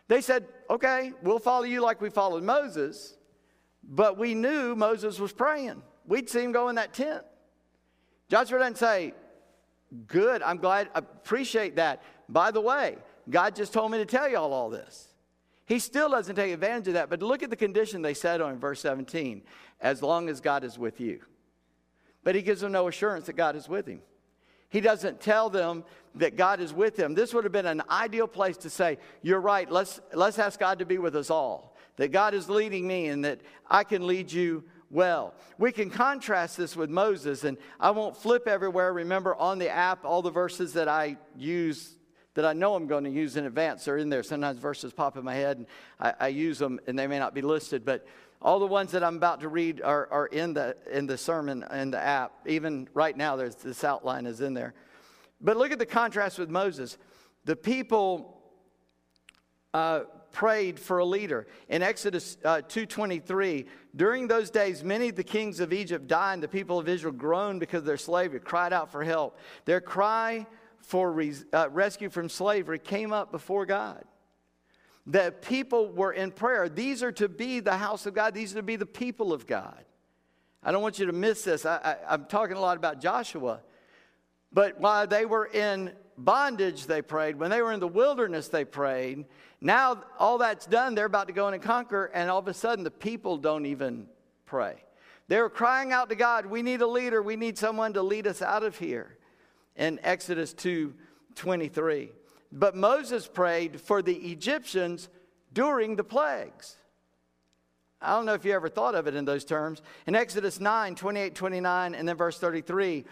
They 0.08 0.22
said, 0.22 0.48
Okay, 0.70 1.12
we'll 1.22 1.40
follow 1.40 1.66
you 1.66 1.82
like 1.82 2.00
we 2.00 2.10
followed 2.10 2.44
Moses. 2.44 3.18
But 3.84 4.18
we 4.18 4.34
knew 4.34 4.76
Moses 4.76 5.20
was 5.20 5.34
praying. 5.34 5.82
We'd 6.06 6.30
see 6.30 6.42
him 6.42 6.52
go 6.52 6.70
in 6.70 6.76
that 6.76 6.94
tent. 6.94 7.24
Joshua 8.30 8.60
doesn't 8.60 8.78
say, 8.78 9.14
Good, 10.08 10.42
I'm 10.42 10.58
glad, 10.58 10.90
I 10.96 11.00
appreciate 11.00 11.76
that. 11.76 12.02
By 12.28 12.50
the 12.50 12.62
way, 12.62 12.98
God 13.30 13.56
just 13.56 13.74
told 13.74 13.92
me 13.92 14.00
to 14.00 14.06
tell 14.06 14.28
y'all 14.28 14.52
all 14.52 14.72
this. 14.72 15.10
He 15.66 15.78
still 15.78 16.10
doesn't 16.10 16.36
take 16.36 16.52
advantage 16.52 16.88
of 16.88 16.94
that, 16.96 17.10
but 17.10 17.22
look 17.22 17.44
at 17.44 17.52
the 17.52 17.56
condition 17.56 18.02
they 18.02 18.16
set 18.16 18.42
on 18.42 18.54
in 18.54 18.60
verse 18.60 18.82
17 18.82 19.44
as 19.80 20.02
long 20.02 20.30
as 20.30 20.42
God 20.42 20.64
is 20.64 20.80
with 20.80 21.00
you. 21.00 21.22
But 22.24 22.34
he 22.34 22.42
gives 22.42 22.62
them 22.62 22.72
no 22.72 22.88
assurance 22.88 23.28
that 23.28 23.34
God 23.34 23.56
is 23.56 23.70
with 23.70 23.86
him. 23.86 24.02
He 24.70 24.82
doesn't 24.82 25.22
tell 25.22 25.52
them 25.52 25.84
that 26.16 26.36
God 26.36 26.60
is 26.60 26.74
with 26.74 26.96
them. 26.96 27.14
This 27.14 27.34
would 27.34 27.44
have 27.44 27.54
been 27.54 27.68
an 27.68 27.84
ideal 27.90 28.28
place 28.28 28.58
to 28.58 28.70
say, 28.70 28.98
You're 29.22 29.42
right, 29.42 29.72
let's, 29.72 30.02
let's 30.14 30.40
ask 30.40 30.60
God 30.60 30.80
to 30.80 30.86
be 30.86 30.98
with 30.98 31.16
us 31.16 31.30
all 31.30 31.73
that 31.98 32.12
God 32.12 32.34
is 32.34 32.50
leading 32.50 32.88
me 32.88 33.08
and 33.08 33.24
that 33.26 33.42
I 33.70 33.84
can 33.84 34.08
lead 34.08 34.32
you 34.32 34.64
well. 34.90 35.34
We 35.58 35.72
can 35.72 35.90
contrast 35.90 36.58
this 36.58 36.76
with 36.76 36.90
Moses, 36.90 37.44
and 37.44 37.58
I 37.80 37.92
won't 37.92 38.16
flip 38.16 38.48
everywhere. 38.48 38.94
Remember 38.94 39.36
on 39.36 39.60
the 39.60 39.70
app, 39.70 40.06
all 40.06 40.22
the 40.22 40.32
verses 40.32 40.74
that 40.74 40.88
I 40.88 41.18
use 41.36 41.96
that 42.36 42.46
I 42.46 42.54
know 42.54 42.74
I'm 42.76 42.88
going 42.88 43.04
to 43.04 43.12
use 43.12 43.38
in 43.38 43.46
advance 43.46 43.88
are 43.88 43.98
in 43.98 44.10
there. 44.10 44.24
Sometimes 44.24 44.60
verses 44.60 44.92
pop 44.92 45.18
in 45.18 45.24
my 45.24 45.36
head, 45.36 45.58
and 45.58 45.68
I, 46.00 46.14
I 46.20 46.28
use 46.30 46.58
them, 46.58 46.80
and 46.88 46.98
they 46.98 47.06
may 47.06 47.20
not 47.20 47.36
be 47.36 47.42
listed, 47.42 47.86
but 47.86 48.08
all 48.42 48.60
the 48.60 48.66
ones 48.66 48.92
that 48.92 49.04
I'm 49.04 49.16
about 49.16 49.40
to 49.42 49.50
read 49.50 49.82
are, 49.82 50.08
are 50.12 50.26
in, 50.28 50.54
the, 50.54 50.76
in 50.92 51.06
the 51.06 51.18
sermon 51.18 51.64
in 51.72 51.92
the 51.92 52.00
app. 52.00 52.34
Even 52.46 52.90
right 52.94 53.16
now, 53.16 53.36
there's, 53.36 53.56
this 53.56 53.84
outline 53.84 54.26
is 54.26 54.42
in 54.42 54.54
there. 54.54 54.74
But 55.40 55.58
look 55.58 55.72
at 55.72 55.80
the 55.80 55.86
contrast 55.86 56.40
with 56.40 56.50
Moses. 56.50 56.98
The 57.46 57.56
people 57.56 58.42
uh, 59.74 60.02
prayed 60.34 60.78
for 60.78 60.98
a 60.98 61.06
leader. 61.06 61.48
In 61.70 61.82
Exodus 61.82 62.38
uh, 62.44 62.58
2.23, 62.58 63.68
during 63.96 64.28
those 64.28 64.50
days, 64.50 64.84
many 64.84 65.10
of 65.10 65.16
the 65.16 65.24
kings 65.24 65.62
of 65.62 65.72
Egypt 65.72 66.08
died, 66.08 66.34
and 66.34 66.44
the 66.44 66.50
people 66.50 66.78
of 66.78 66.90
Israel 66.90 67.14
groaned 67.14 67.62
because 67.62 67.80
of 67.80 67.86
their 67.86 67.96
slavery, 67.96 68.42
cried 68.42 68.74
out 68.74 68.92
for 68.92 69.04
help. 69.04 69.38
Their 69.64 69.80
cry 69.80 70.46
for 70.80 71.14
res- 71.14 71.46
uh, 71.54 71.70
rescue 71.70 72.10
from 72.10 72.28
slavery 72.28 72.80
came 72.80 73.14
up 73.14 73.32
before 73.32 73.66
God. 73.66 74.04
The 75.06 75.34
people 75.42 75.92
were 75.92 76.12
in 76.12 76.32
prayer. 76.32 76.68
These 76.68 77.04
are 77.04 77.12
to 77.14 77.30
be 77.30 77.60
the 77.60 77.78
house 77.78 78.06
of 78.06 78.14
God. 78.14 78.34
These 78.34 78.54
are 78.54 78.58
to 78.58 78.64
be 78.64 78.76
the 78.76 78.86
people 78.86 79.32
of 79.32 79.46
God. 79.46 79.86
I 80.64 80.72
don't 80.72 80.82
want 80.82 80.98
you 80.98 81.06
to 81.06 81.14
miss 81.14 81.44
this. 81.44 81.66
I, 81.66 81.76
I, 81.76 82.14
I'm 82.14 82.26
talking 82.26 82.56
a 82.56 82.60
lot 82.60 82.78
about 82.78 83.02
Joshua. 83.02 83.62
But 84.52 84.80
while 84.80 85.06
they 85.08 85.26
were 85.26 85.46
in 85.46 85.92
bondage, 86.18 86.86
they 86.86 87.02
prayed. 87.02 87.38
When 87.38 87.50
they 87.50 87.62
were 87.62 87.72
in 87.72 87.80
the 87.80 87.88
wilderness, 87.88 88.48
they 88.48 88.66
prayed. 88.66 89.26
Now, 89.62 90.04
all 90.20 90.38
that's 90.38 90.66
done, 90.66 90.96
they're 90.96 91.06
about 91.06 91.28
to 91.28 91.34
go 91.34 91.48
in 91.48 91.54
and 91.54 91.64
conquer, 91.64 92.12
and 92.14 92.30
all 92.30 92.40
of 92.40 92.48
a 92.48 92.54
sudden, 92.54 92.84
the 92.84 92.92
people 92.92 93.38
don't 93.38 93.66
even 93.66 94.08
pray. 94.46 94.76
They're 95.28 95.50
crying 95.50 95.92
out 95.92 96.10
to 96.10 96.16
God, 96.16 96.46
We 96.46 96.62
need 96.62 96.82
a 96.82 96.88
leader. 96.88 97.22
We 97.22 97.36
need 97.36 97.58
someone 97.58 97.94
to 97.94 98.04
lead 98.04 98.28
us 98.28 98.42
out 98.42 98.64
of 98.64 98.78
here. 98.78 99.18
In 99.76 100.00
Exodus 100.04 100.54
2 100.54 100.94
23. 101.36 102.12
But 102.52 102.76
Moses 102.76 103.28
prayed 103.28 103.82
for 103.82 104.04
the 104.04 104.14
Egyptians 104.14 105.10
during 105.52 105.96
the 105.96 106.04
plagues. 106.04 106.76
I 108.00 108.16
don't 108.16 108.26
know 108.26 108.34
if 108.34 108.46
you 108.46 108.52
ever 108.52 108.70
thought 108.70 108.96
of 108.96 109.08
it 109.08 109.16
in 109.16 109.26
those 109.26 109.46
terms. 109.46 109.82
In 110.06 110.14
Exodus 110.14 110.60
9 110.60 110.96
28 110.96 111.34
29, 111.34 111.96
and 111.96 112.08
then 112.08 112.18
verse 112.18 112.38
33, 112.38 113.06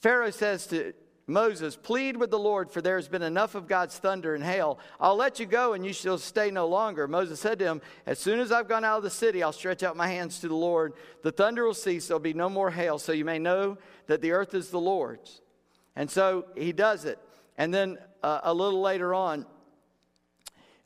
Pharaoh 0.00 0.30
says 0.30 0.66
to 0.68 0.92
Moses, 1.26 1.74
plead 1.74 2.18
with 2.18 2.30
the 2.30 2.38
Lord, 2.38 2.70
for 2.70 2.82
there 2.82 2.96
has 2.96 3.08
been 3.08 3.22
enough 3.22 3.54
of 3.54 3.66
God's 3.66 3.96
thunder 3.96 4.34
and 4.34 4.44
hail. 4.44 4.78
I'll 5.00 5.16
let 5.16 5.40
you 5.40 5.46
go, 5.46 5.72
and 5.72 5.84
you 5.84 5.94
shall 5.94 6.18
stay 6.18 6.50
no 6.50 6.66
longer. 6.66 7.08
Moses 7.08 7.40
said 7.40 7.58
to 7.60 7.64
him, 7.64 7.82
As 8.04 8.18
soon 8.18 8.40
as 8.40 8.52
I've 8.52 8.68
gone 8.68 8.84
out 8.84 8.98
of 8.98 9.04
the 9.04 9.10
city, 9.10 9.42
I'll 9.42 9.52
stretch 9.52 9.82
out 9.82 9.96
my 9.96 10.08
hands 10.08 10.40
to 10.40 10.48
the 10.48 10.54
Lord. 10.54 10.92
The 11.22 11.32
thunder 11.32 11.64
will 11.64 11.72
cease, 11.72 12.08
there'll 12.08 12.20
be 12.20 12.34
no 12.34 12.50
more 12.50 12.70
hail, 12.70 12.98
so 12.98 13.12
you 13.12 13.24
may 13.24 13.38
know 13.38 13.78
that 14.06 14.20
the 14.20 14.32
earth 14.32 14.54
is 14.54 14.68
the 14.68 14.80
Lord's. 14.80 15.40
And 15.96 16.10
so 16.10 16.44
he 16.54 16.72
does 16.72 17.06
it. 17.06 17.18
And 17.56 17.72
then 17.72 17.98
uh, 18.22 18.40
a 18.42 18.52
little 18.52 18.82
later 18.82 19.14
on, 19.14 19.46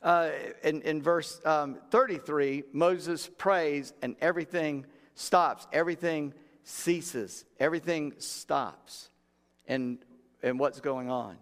uh, 0.01 0.29
in, 0.63 0.81
in 0.83 1.01
verse 1.01 1.41
um, 1.45 1.79
33, 1.91 2.63
Moses 2.71 3.29
prays, 3.37 3.93
and 4.01 4.15
everything 4.21 4.85
stops. 5.15 5.67
Everything 5.73 6.33
ceases. 6.63 7.43
Everything 7.59 8.13
stops. 8.19 9.09
And 9.67 9.97
and 10.43 10.59
what's 10.59 10.79
going 10.79 11.09
on. 11.09 11.37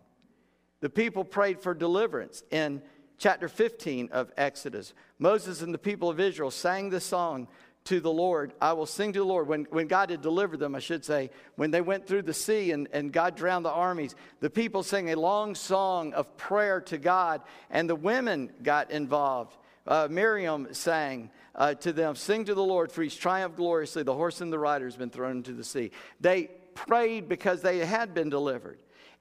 The 0.79 0.89
people 0.89 1.23
prayed 1.23 1.59
for 1.59 1.73
deliverance. 1.73 2.43
In 2.51 2.81
chapter 3.17 3.49
15 3.49 4.09
of 4.11 4.31
Exodus, 4.37 4.93
Moses 5.19 5.61
and 5.61 5.73
the 5.73 5.79
people 5.79 6.09
of 6.09 6.19
Israel 6.19 6.51
sang 6.51 6.89
the 6.89 7.01
song 7.01 7.47
to 7.85 7.99
the 8.01 8.11
Lord. 8.11 8.53
I 8.61 8.73
will 8.73 8.85
sing 8.85 9.13
to 9.13 9.19
the 9.19 9.25
Lord. 9.25 9.47
When, 9.47 9.65
when 9.69 9.87
God 9.87 10.09
had 10.09 10.21
delivered 10.21 10.59
them, 10.59 10.75
I 10.75 10.79
should 10.79 11.05
say, 11.05 11.29
when 11.55 11.71
they 11.71 11.79
went 11.79 12.05
through 12.05 12.23
the 12.23 12.33
sea 12.33 12.71
and, 12.71 12.87
and 12.91 13.13
God 13.13 13.35
drowned 13.35 13.63
the 13.63 13.71
armies, 13.71 14.13
the 14.41 14.49
people 14.49 14.83
sang 14.83 15.09
a 15.09 15.15
long 15.15 15.55
song 15.55 16.13
of 16.13 16.35
prayer 16.35 16.81
to 16.81 16.97
God, 16.97 17.41
and 17.69 17.89
the 17.89 17.95
women 17.95 18.51
got 18.61 18.91
involved. 18.91 19.55
Uh, 19.87 20.09
Miriam 20.11 20.67
sang 20.73 21.31
uh, 21.55 21.75
to 21.75 21.93
them, 21.93 22.15
Sing 22.15 22.43
to 22.45 22.53
the 22.53 22.63
Lord, 22.63 22.91
for 22.91 23.01
he's 23.01 23.15
triumphed 23.15 23.55
gloriously. 23.55 24.03
The 24.03 24.13
horse 24.13 24.41
and 24.41 24.51
the 24.51 24.59
rider 24.59 24.83
has 24.83 24.97
been 24.97 25.09
thrown 25.09 25.37
into 25.37 25.53
the 25.53 25.63
sea. 25.63 25.91
They 26.19 26.51
prayed 26.75 27.29
because 27.29 27.61
they 27.61 27.79
had 27.79 28.13
been 28.13 28.29
delivered. 28.29 28.79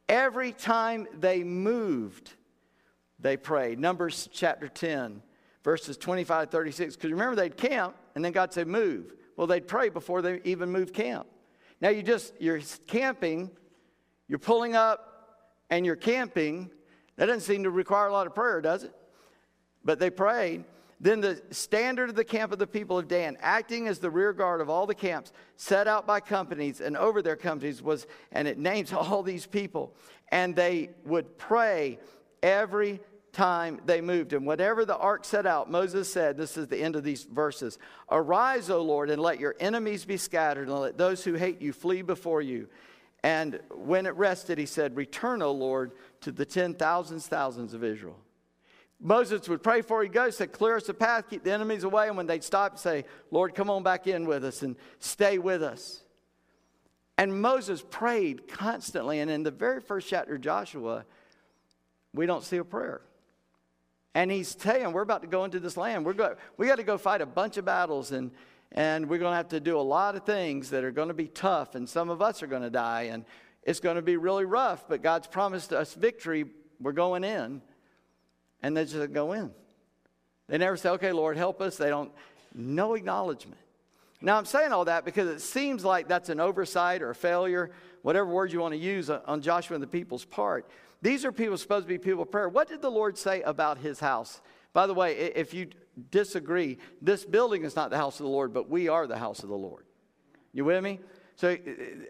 Every 0.09 0.53
time 0.53 1.07
they 1.19 1.43
moved, 1.43 2.33
they 3.19 3.37
prayed. 3.37 3.79
Numbers 3.79 4.29
chapter 4.33 4.69
10, 4.69 5.23
verses 5.65 5.97
25 5.97 6.47
to 6.47 6.51
36. 6.51 6.97
Because 6.97 7.11
remember, 7.11 7.35
they'd 7.35 7.57
camp, 7.57 7.97
and 8.15 8.25
then 8.25 8.33
God 8.33 8.53
said, 8.53 8.69
move. 8.69 9.15
Well, 9.37 9.47
they'd 9.47 9.67
pray 9.67 9.89
before 9.89 10.23
they 10.23 10.41
even 10.45 10.71
moved 10.71 10.95
camp. 10.95 11.27
Now 11.81 11.89
you 11.89 12.03
just, 12.03 12.33
you're 12.39 12.61
camping, 12.87 13.51
you're 14.29 14.39
pulling 14.39 14.75
up, 14.75 15.17
and 15.71 15.85
you're 15.85 15.97
camping. 15.97 16.71
That 17.17 17.27
doesn't 17.27 17.43
seem 17.43 17.65
to 17.65 17.71
require 17.71 18.07
a 18.07 18.13
lot 18.13 18.27
of 18.27 18.35
prayer, 18.35 18.61
does 18.61 18.85
it? 18.85 18.95
But 19.85 19.99
they 19.99 20.11
prayed. 20.11 20.65
Then 20.99 21.21
the 21.21 21.43
standard 21.51 22.09
of 22.09 22.17
the 22.17 22.25
camp 22.25 22.53
of 22.53 22.59
the 22.59 22.67
people 22.67 22.99
of 22.99 23.07
Dan, 23.07 23.37
acting 23.41 23.87
as 23.87 23.99
the 23.99 24.11
rear 24.11 24.33
guard 24.33 24.61
of 24.61 24.71
all 24.71 24.87
the 24.87 24.95
camps, 24.95 25.33
set 25.57 25.87
out 25.87 26.07
by 26.07 26.21
companies, 26.21 26.81
and 26.81 26.97
over 26.97 27.21
their 27.21 27.37
companies 27.37 27.83
was, 27.83 28.07
and 28.33 28.49
it 28.49 28.59
names 28.59 28.93
all 28.93 29.23
these 29.23 29.47
people. 29.47 29.95
And 30.29 30.57
they 30.57 30.91
would 31.05 31.37
pray 31.39 31.99
every 32.43 33.01
time 33.33 33.81
they 33.85 34.01
moved. 34.01 34.33
And 34.33 34.47
whatever 34.47 34.87
the 34.87 34.97
ark 34.97 35.27
set 35.27 35.45
out, 35.45 35.71
Moses 35.71 36.11
said, 36.11 36.39
This 36.39 36.57
is 36.57 36.69
the 36.69 36.79
end 36.79 36.97
of 36.97 37.05
these 37.05 37.25
verses 37.25 37.79
Arise, 38.11 38.71
O 38.71 38.81
Lord, 38.81 39.11
and 39.11 39.21
let 39.21 39.39
your 39.39 39.55
enemies 39.61 40.07
be 40.07 40.17
scattered, 40.17 40.69
and 40.69 40.81
let 40.81 40.97
those 40.97 41.23
who 41.23 41.35
hate 41.35 41.61
you 41.61 41.73
flee 41.73 42.03
before 42.03 42.41
you. 42.41 42.69
And 43.23 43.61
when 43.71 44.07
it 44.07 44.15
rested, 44.15 44.57
he 44.57 44.67
said, 44.67 44.97
Return, 44.97 45.43
O 45.43 45.53
Lord, 45.53 45.93
to 46.23 46.33
the 46.33 46.47
ten 46.47 46.73
thousands, 46.75 47.27
thousands 47.27 47.75
of 47.75 47.85
Israel. 47.85 48.17
Moses 49.01 49.49
would 49.49 49.63
pray 49.63 49.83
for 49.83 50.03
he 50.03 50.09
goes, 50.09 50.37
say, 50.37 50.47
clear 50.47 50.77
us 50.77 50.89
a 50.89 50.95
path, 50.95 51.29
keep 51.29 51.45
the 51.45 51.53
enemies 51.53 51.85
away. 51.85 52.09
And 52.09 52.17
when 52.17 52.27
they'd 52.27 52.43
stop, 52.43 52.79
say, 52.79 53.05
Lord, 53.31 53.55
come 53.55 53.69
on 53.69 53.83
back 53.83 54.07
in 54.07 54.27
with 54.27 54.45
us 54.45 54.63
and 54.63 54.77
stay 54.99 55.39
with 55.39 55.63
us. 55.63 56.03
And 57.19 57.41
Moses 57.41 57.85
prayed 57.89 58.49
constantly. 58.49 59.21
And 59.21 59.31
in 59.31 59.43
the 59.43 59.51
very 59.51 59.81
first 59.81 60.09
chapter 60.09 60.37
of 60.37 60.41
Joshua, 60.41 61.05
we 62.15 62.27
don't 62.27 62.43
see 62.43 62.57
a 62.57 62.65
prayer. 62.65 63.03
And 64.15 64.31
he's 64.31 64.57
saying, 64.59 64.93
we're 64.93 65.03
about 65.03 65.21
to 65.23 65.29
go 65.29 65.45
into 65.45 65.61
this 65.61 65.77
land. 65.77 66.07
We're 66.07 66.15
go, 66.15 66.37
we 66.57 66.67
got 66.67 66.77
to 66.77 66.83
go 66.83 66.97
fight 66.97 67.21
a 67.21 67.27
bunch 67.27 67.59
of 67.59 67.67
battles, 67.67 68.13
and, 68.13 68.31
and 68.73 69.11
we're 69.11 69.19
going 69.19 69.33
to 69.33 69.37
have 69.37 69.49
to 69.49 69.61
do 69.61 69.79
a 69.79 69.81
lot 69.83 70.17
of 70.17 70.25
things 70.25 70.71
that 70.71 70.85
are 70.85 70.91
going 70.91 71.09
to 71.09 71.15
be 71.15 71.29
tough, 71.29 71.75
and 71.75 71.87
some 71.87 72.09
of 72.09 72.23
us 72.23 72.43
are 72.43 72.47
going 72.47 72.63
to 72.63 72.71
die, 72.71 73.11
and 73.13 73.27
it's 73.63 73.79
going 73.79 73.97
to 73.97 74.03
be 74.03 74.17
really 74.17 74.47
rough, 74.47 74.89
but 74.89 75.03
God's 75.03 75.27
promised 75.27 75.75
us 75.75 75.93
victory. 75.93 76.47
We're 76.81 76.93
going 76.93 77.25
in 77.25 77.61
and 78.67 78.77
they 78.77 78.85
just 78.85 79.13
go 79.13 79.33
in. 79.33 79.53
They 80.49 80.59
never 80.59 80.77
say, 80.77 80.89
okay, 80.91 81.13
Lord, 81.13 81.37
help 81.37 81.61
us. 81.61 81.77
They 81.77 81.89
don't, 81.89 82.11
no 82.53 82.95
acknowledgement. 82.95 83.61
Now, 84.21 84.39
I'm 84.39 84.45
saying 84.45 84.73
all 84.73 84.87
that 84.87 85.05
because 85.05 85.29
it 85.29 85.41
seems 85.41 85.85
like 85.85 86.09
that's 86.09 86.31
an 86.31 86.41
oversight 86.41 87.01
or 87.01 87.11
a 87.11 87.15
failure, 87.15 87.71
whatever 88.03 88.29
word 88.29 88.51
you 88.51 88.59
want 88.59 88.75
to 88.75 88.79
use 88.79 89.09
on 89.09 89.41
Joshua 89.41 89.77
and 89.77 89.83
the 89.83 89.89
people's 89.89 90.25
part. 90.25 90.69
These 91.01 91.25
are 91.25 91.31
people 91.31 91.57
supposed 91.57 91.85
to 91.85 91.89
be 91.89 91.97
people 91.97 92.23
of 92.23 92.33
prayer. 92.33 92.49
What 92.49 92.69
did 92.69 92.83
the 92.83 92.91
Lord 92.91 93.17
say 93.17 93.43
about 93.43 93.79
his 93.79 94.01
house? 94.01 94.41
By 94.73 94.89
the 94.89 94.95
way, 94.95 95.15
if 95.15 95.55
you 95.55 95.69
disagree, 96.11 96.79
this 97.01 97.25
building 97.25 97.65
is 97.65 97.77
not 97.77 97.91
the 97.91 97.97
house 97.97 98.19
of 98.19 98.25
the 98.25 98.33
Lord, 98.33 98.53
but 98.53 98.69
we 98.69 98.89
are 98.89 99.07
the 99.07 99.19
house 99.19 99.45
of 99.45 99.49
the 99.49 99.57
Lord. 99.57 99.85
You 100.53 100.65
with 100.65 100.83
me? 100.83 100.99
So 101.37 101.57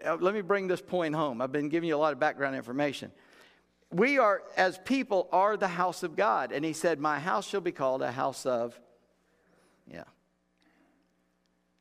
uh, 0.05 0.15
let 0.19 0.33
me 0.33 0.41
bring 0.41 0.67
this 0.67 0.81
point 0.81 1.13
home. 1.13 1.39
I've 1.39 1.51
been 1.51 1.69
giving 1.69 1.87
you 1.87 1.95
a 1.95 1.99
lot 1.99 2.13
of 2.13 2.19
background 2.19 2.55
information 2.55 3.11
we 3.91 4.17
are, 4.17 4.43
as 4.57 4.77
people, 4.79 5.29
are 5.31 5.55
the 5.55 5.67
house 5.67 6.03
of 6.03 6.15
God. 6.15 6.51
And 6.51 6.65
he 6.65 6.73
said, 6.73 6.99
My 6.99 7.19
house 7.19 7.47
shall 7.47 7.61
be 7.61 7.71
called 7.71 8.01
a 8.01 8.11
house 8.11 8.45
of, 8.45 8.79
yeah. 9.89 10.03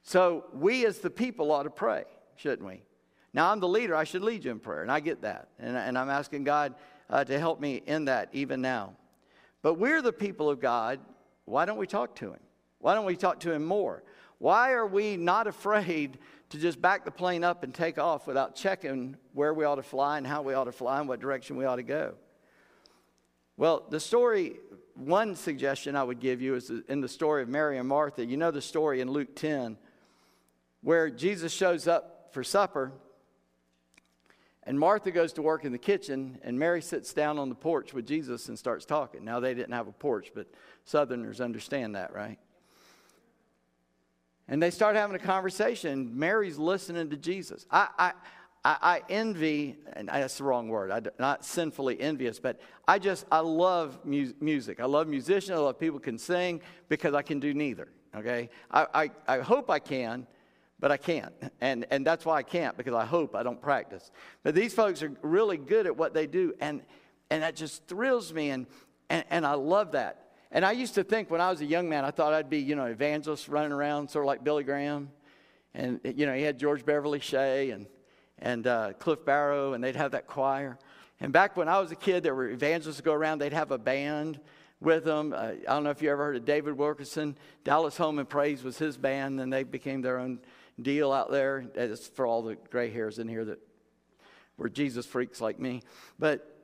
So 0.03 0.45
we 0.53 0.87
as 0.87 0.99
the 0.99 1.11
people 1.11 1.51
ought 1.51 1.65
to 1.65 1.71
pray, 1.71 2.05
shouldn't 2.37 2.67
we? 2.67 2.83
Now, 3.35 3.51
I'm 3.51 3.61
the 3.61 3.69
leader. 3.69 3.95
I 3.95 4.05
should 4.05 4.23
lead 4.23 4.45
you 4.45 4.51
in 4.53 4.61
prayer, 4.61 4.83
and 4.83 4.91
I 4.91 5.01
get 5.01 5.23
that. 5.23 5.49
And, 5.59 5.77
and 5.77 5.99
I'm 5.99 6.09
asking 6.09 6.45
God 6.45 6.75
uh, 7.11 7.25
to 7.25 7.39
help 7.39 7.61
me 7.61 7.83
in 7.87 8.05
that 8.07 8.29
even 8.33 8.61
now. 8.61 8.95
But 9.63 9.75
we're 9.75 10.01
the 10.01 10.13
people 10.13 10.49
of 10.49 10.61
God. 10.61 11.01
Why 11.45 11.65
don't 11.65 11.77
we 11.77 11.87
talk 11.87 12.15
to 12.17 12.33
Him? 12.33 12.41
Why 12.79 12.95
don't 12.95 13.05
we 13.05 13.17
talk 13.17 13.41
to 13.41 13.53
Him 13.53 13.65
more? 13.65 14.05
Why 14.39 14.73
are 14.73 14.87
we 14.87 15.17
not 15.17 15.47
afraid 15.47 16.19
to 16.51 16.59
just 16.59 16.81
back 16.81 17.05
the 17.05 17.11
plane 17.11 17.43
up 17.43 17.65
and 17.65 17.75
take 17.75 17.99
off 17.99 18.27
without 18.27 18.55
checking 18.55 19.17
where 19.33 19.53
we 19.53 19.65
ought 19.65 19.77
to 19.77 19.83
fly 19.83 20.19
and 20.19 20.27
how 20.27 20.43
we 20.43 20.55
ought 20.55 20.65
to 20.65 20.73
fly 20.73 21.01
and 21.01 21.09
what 21.09 21.21
direction 21.21 21.57
we 21.57 21.65
ought 21.65 21.77
to 21.77 21.83
go. 21.83 22.15
Well, 23.57 23.85
the 23.89 23.99
story, 23.99 24.57
one 24.95 25.35
suggestion 25.35 25.97
I 25.97 26.05
would 26.05 26.21
give 26.21 26.41
you 26.41 26.55
is 26.55 26.71
in 26.89 27.01
the 27.01 27.09
story 27.09 27.43
of 27.43 27.49
Mary 27.49 27.79
and 27.79 27.89
Martha. 27.89 28.25
You 28.25 28.37
know 28.37 28.51
the 28.51 28.61
story 28.61 29.01
in 29.01 29.11
Luke 29.11 29.35
10 29.35 29.77
where 30.83 31.11
Jesus 31.11 31.53
shows 31.53 31.89
up 31.89 32.29
for 32.33 32.45
supper 32.45 32.93
and 34.63 34.79
Martha 34.79 35.11
goes 35.11 35.33
to 35.35 35.43
work 35.43 35.65
in 35.65 35.71
the 35.71 35.79
kitchen, 35.79 36.41
and 36.43 36.59
Mary 36.59 36.83
sits 36.83 37.13
down 37.13 37.39
on 37.39 37.49
the 37.49 37.55
porch 37.55 37.95
with 37.95 38.05
Jesus 38.05 38.49
and 38.49 38.59
starts 38.59 38.85
talking. 38.85 39.25
Now, 39.25 39.39
they 39.39 39.55
didn't 39.55 39.75
have 39.75 39.87
a 39.87 39.93
porch, 39.93 40.33
but 40.35 40.49
Southerners 40.85 41.41
understand 41.41 41.95
that, 41.95 42.13
right? 42.13 42.41
And 44.49 44.63
they 44.63 44.71
start 44.71 44.97
having 44.97 45.17
a 45.17 45.21
conversation. 45.21 46.19
Mary's 46.19 46.59
listening 46.59 47.11
to 47.11 47.17
Jesus. 47.17 47.67
I, 47.71 47.89
I, 47.99 48.13
I, 48.65 49.03
envy, 49.09 49.77
and 49.93 50.09
that's 50.09 50.39
the 50.39 50.45
wrong 50.45 50.69
word, 50.69 50.91
I'm 50.91 51.07
not 51.19 51.45
sinfully 51.45 52.01
envious, 52.01 52.39
but 52.39 52.61
I 52.87 52.99
just, 52.99 53.27
I 53.31 53.41
love 53.41 53.99
mu- 54.05 54.33
music. 54.41 54.81
I 54.81 54.87
love 54.87 55.09
musicians. 55.09 55.59
I 55.59 55.61
love 55.61 55.79
people 55.79 56.01
can 56.01 56.19
sing 56.19 56.61
because 56.89 57.15
I 57.15 57.23
can 57.23 57.39
do 57.39 57.55
neither, 57.55 57.89
okay? 58.17 58.51
I, 58.71 58.87
I, 58.95 59.11
I 59.27 59.39
hope 59.41 59.71
I 59.71 59.79
can, 59.79 60.27
but 60.81 60.91
I 60.91 60.97
can't. 60.97 61.33
And, 61.61 61.87
and 61.91 62.07
that's 62.07 62.25
why 62.25 62.37
I 62.37 62.43
can't, 62.43 62.77
because 62.77 62.95
I 62.95 63.05
hope 63.05 63.35
I 63.35 63.43
don't 63.43 63.61
practice. 63.61 64.11
But 64.43 64.55
these 64.55 64.75
folks 64.75 65.03
are 65.03 65.13
really 65.23 65.57
good 65.59 65.87
at 65.87 65.97
what 65.97 66.13
they 66.13 66.27
do, 66.27 66.55
and, 66.61 66.83
and 67.31 67.43
that 67.43 67.57
just 67.57 67.87
thrills 67.87 68.33
me, 68.33 68.51
and, 68.51 68.67
and, 69.09 69.25
and 69.31 69.47
I 69.47 69.55
love 69.55 69.93
that. 69.93 70.26
And 70.53 70.65
I 70.65 70.73
used 70.73 70.95
to 70.95 71.05
think 71.05 71.31
when 71.31 71.41
I 71.41 71.51
was 71.51 71.61
a 71.61 71.67
young 71.67 71.89
man, 71.89 72.05
I 72.05 72.11
thought 72.11 72.33
I'd 72.33 72.49
be, 72.49 72.59
you 72.59 72.77
know, 72.77 72.87
evangelist 72.87 73.49
running 73.49 73.73
around, 73.73 74.09
sort 74.11 74.25
of 74.25 74.27
like 74.27 74.45
Billy 74.45 74.65
Graham. 74.65 75.11
And, 75.75 76.01
you 76.05 76.25
know, 76.27 76.35
he 76.35 76.43
had 76.43 76.59
George 76.59 76.85
Beverly 76.85 77.21
Shea 77.21 77.71
and, 77.71 77.87
and 78.39 78.67
uh, 78.67 78.93
Cliff 78.95 79.25
Barrow, 79.25 79.73
and 79.73 79.83
they'd 79.83 79.97
have 79.97 80.13
that 80.13 80.27
choir. 80.27 80.79
And 81.21 81.33
back 81.33 81.57
when 81.57 81.69
I 81.69 81.81
was 81.81 81.91
a 81.93 81.97
kid, 81.97 82.23
there 82.23 82.35
were 82.35 82.49
evangelists 82.49 83.01
go 83.01 83.13
around, 83.13 83.39
they'd 83.39 83.53
have 83.53 83.71
a 83.71 83.79
band 83.79 84.41
with 84.81 85.05
them. 85.05 85.33
Uh, 85.33 85.53
I 85.69 85.73
don't 85.75 85.85
know 85.85 85.91
if 85.91 86.03
you 86.03 86.11
ever 86.11 86.25
heard 86.25 86.37
of 86.37 86.45
David 86.45 86.77
Wilkerson. 86.77 87.37
Dallas 87.65 87.97
Holm 87.97 88.19
and 88.19 88.29
Praise 88.29 88.63
was 88.63 88.79
his 88.79 88.97
band, 88.97 89.41
and 89.41 89.53
they 89.53 89.65
became 89.65 90.01
their 90.01 90.19
own 90.19 90.39
deal 90.81 91.13
out 91.13 91.31
there. 91.31 91.65
It's 91.75 92.07
for 92.09 92.27
all 92.27 92.43
the 92.43 92.57
gray 92.71 92.91
hairs 92.91 93.19
in 93.19 93.29
here 93.29 93.45
that 93.47 93.59
were 94.57 94.69
Jesus 94.69 95.07
freaks 95.07 95.41
like 95.41 95.59
me. 95.59 95.83
But 96.19 96.56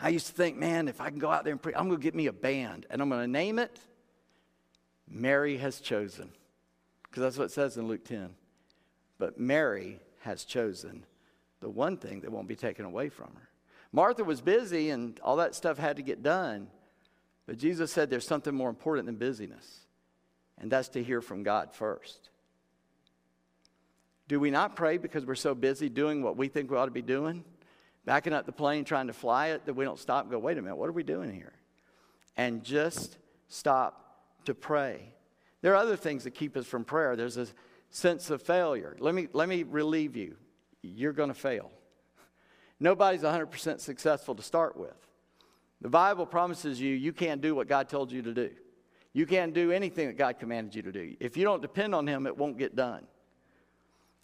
I 0.00 0.10
used 0.10 0.26
to 0.28 0.32
think, 0.32 0.56
man, 0.56 0.88
if 0.88 1.00
I 1.00 1.10
can 1.10 1.18
go 1.18 1.30
out 1.30 1.44
there 1.44 1.52
and 1.52 1.60
preach, 1.60 1.74
I'm 1.76 1.88
going 1.88 2.00
to 2.00 2.02
get 2.02 2.14
me 2.14 2.26
a 2.26 2.32
band 2.32 2.86
and 2.90 3.02
I'm 3.02 3.08
going 3.08 3.22
to 3.22 3.30
name 3.30 3.58
it 3.58 3.78
Mary 5.08 5.56
Has 5.56 5.80
Chosen. 5.80 6.30
Because 7.02 7.22
that's 7.22 7.38
what 7.38 7.44
it 7.44 7.52
says 7.52 7.76
in 7.76 7.88
Luke 7.88 8.04
10. 8.04 8.30
But 9.18 9.40
Mary 9.40 10.00
has 10.20 10.44
chosen 10.44 11.04
the 11.60 11.68
one 11.68 11.96
thing 11.96 12.20
that 12.20 12.30
won't 12.30 12.48
be 12.48 12.54
taken 12.54 12.84
away 12.84 13.08
from 13.08 13.28
her. 13.34 13.48
Martha 13.92 14.22
was 14.22 14.40
busy 14.40 14.90
and 14.90 15.18
all 15.20 15.36
that 15.36 15.54
stuff 15.54 15.78
had 15.78 15.96
to 15.96 16.02
get 16.02 16.22
done. 16.22 16.68
But 17.46 17.56
Jesus 17.56 17.90
said 17.90 18.10
there's 18.10 18.26
something 18.26 18.54
more 18.54 18.68
important 18.68 19.06
than 19.06 19.16
busyness, 19.16 19.80
and 20.58 20.70
that's 20.70 20.90
to 20.90 21.02
hear 21.02 21.22
from 21.22 21.42
God 21.42 21.72
first. 21.72 22.28
Do 24.28 24.38
we 24.38 24.50
not 24.50 24.76
pray 24.76 24.98
because 24.98 25.24
we're 25.24 25.34
so 25.34 25.54
busy 25.54 25.88
doing 25.88 26.22
what 26.22 26.36
we 26.36 26.48
think 26.48 26.70
we 26.70 26.76
ought 26.76 26.84
to 26.84 26.90
be 26.90 27.00
doing? 27.00 27.44
Backing 28.08 28.32
up 28.32 28.46
the 28.46 28.52
plane, 28.52 28.86
trying 28.86 29.08
to 29.08 29.12
fly 29.12 29.48
it, 29.48 29.66
that 29.66 29.74
we 29.74 29.84
don't 29.84 29.98
stop 29.98 30.30
go, 30.30 30.38
wait 30.38 30.56
a 30.56 30.62
minute, 30.62 30.76
what 30.76 30.88
are 30.88 30.92
we 30.92 31.02
doing 31.02 31.30
here? 31.30 31.52
And 32.38 32.64
just 32.64 33.18
stop 33.48 34.22
to 34.46 34.54
pray. 34.54 35.12
There 35.60 35.74
are 35.74 35.76
other 35.76 35.94
things 35.94 36.24
that 36.24 36.30
keep 36.30 36.56
us 36.56 36.64
from 36.64 36.86
prayer. 36.86 37.16
There's 37.16 37.36
a 37.36 37.48
sense 37.90 38.30
of 38.30 38.40
failure. 38.40 38.96
Let 38.98 39.14
me, 39.14 39.28
let 39.34 39.46
me 39.46 39.62
relieve 39.62 40.16
you. 40.16 40.36
You're 40.80 41.12
going 41.12 41.28
to 41.28 41.34
fail. 41.34 41.70
Nobody's 42.80 43.20
100% 43.20 43.78
successful 43.78 44.34
to 44.36 44.42
start 44.42 44.78
with. 44.78 44.96
The 45.82 45.90
Bible 45.90 46.24
promises 46.24 46.80
you 46.80 46.94
you 46.94 47.12
can't 47.12 47.42
do 47.42 47.54
what 47.54 47.68
God 47.68 47.90
told 47.90 48.10
you 48.10 48.22
to 48.22 48.32
do. 48.32 48.48
You 49.12 49.26
can't 49.26 49.52
do 49.52 49.70
anything 49.70 50.06
that 50.06 50.16
God 50.16 50.38
commanded 50.38 50.74
you 50.74 50.80
to 50.80 50.92
do. 50.92 51.14
If 51.20 51.36
you 51.36 51.44
don't 51.44 51.60
depend 51.60 51.94
on 51.94 52.06
Him, 52.06 52.26
it 52.26 52.38
won't 52.38 52.56
get 52.56 52.74
done. 52.74 53.06